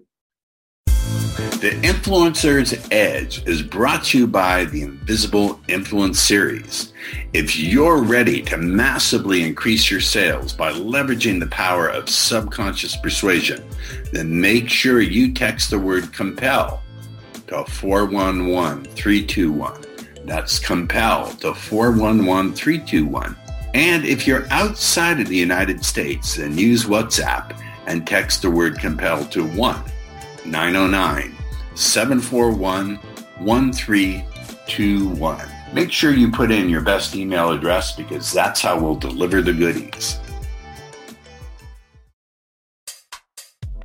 The 1.31 1.71
Influencer's 1.81 2.75
Edge 2.91 3.47
is 3.47 3.61
brought 3.61 4.03
to 4.05 4.17
you 4.17 4.25
by 4.27 4.65
the 4.65 4.81
Invisible 4.81 5.61
Influence 5.69 6.19
Series. 6.19 6.91
If 7.31 7.57
you're 7.57 8.01
ready 8.01 8.41
to 8.43 8.57
massively 8.57 9.43
increase 9.43 9.89
your 9.89 10.01
sales 10.01 10.51
by 10.51 10.73
leveraging 10.73 11.39
the 11.39 11.47
power 11.47 11.87
of 11.87 12.09
subconscious 12.09 12.97
persuasion, 12.97 13.63
then 14.11 14.41
make 14.41 14.69
sure 14.69 14.99
you 14.99 15.33
text 15.33 15.69
the 15.69 15.79
word 15.79 16.11
compel 16.11 16.83
to 17.47 17.63
411321. 17.63 19.85
That's 20.25 20.59
compel 20.59 21.27
to 21.35 21.53
411321. 21.53 23.37
And 23.73 24.03
if 24.03 24.27
you're 24.27 24.51
outside 24.51 25.21
of 25.21 25.29
the 25.29 25.37
United 25.37 25.85
States, 25.85 26.35
then 26.35 26.57
use 26.57 26.83
WhatsApp 26.83 27.57
and 27.87 28.05
text 28.05 28.41
the 28.41 28.51
word 28.51 28.79
compel 28.79 29.23
to 29.27 29.47
1 29.47 29.81
909 30.45 31.35
741 31.75 32.97
1321. 33.39 35.51
Make 35.73 35.91
sure 35.91 36.11
you 36.11 36.31
put 36.31 36.51
in 36.51 36.69
your 36.69 36.81
best 36.81 37.15
email 37.15 37.51
address 37.51 37.95
because 37.95 38.31
that's 38.31 38.61
how 38.61 38.79
we'll 38.79 38.95
deliver 38.95 39.41
the 39.41 39.53
goodies. 39.53 40.19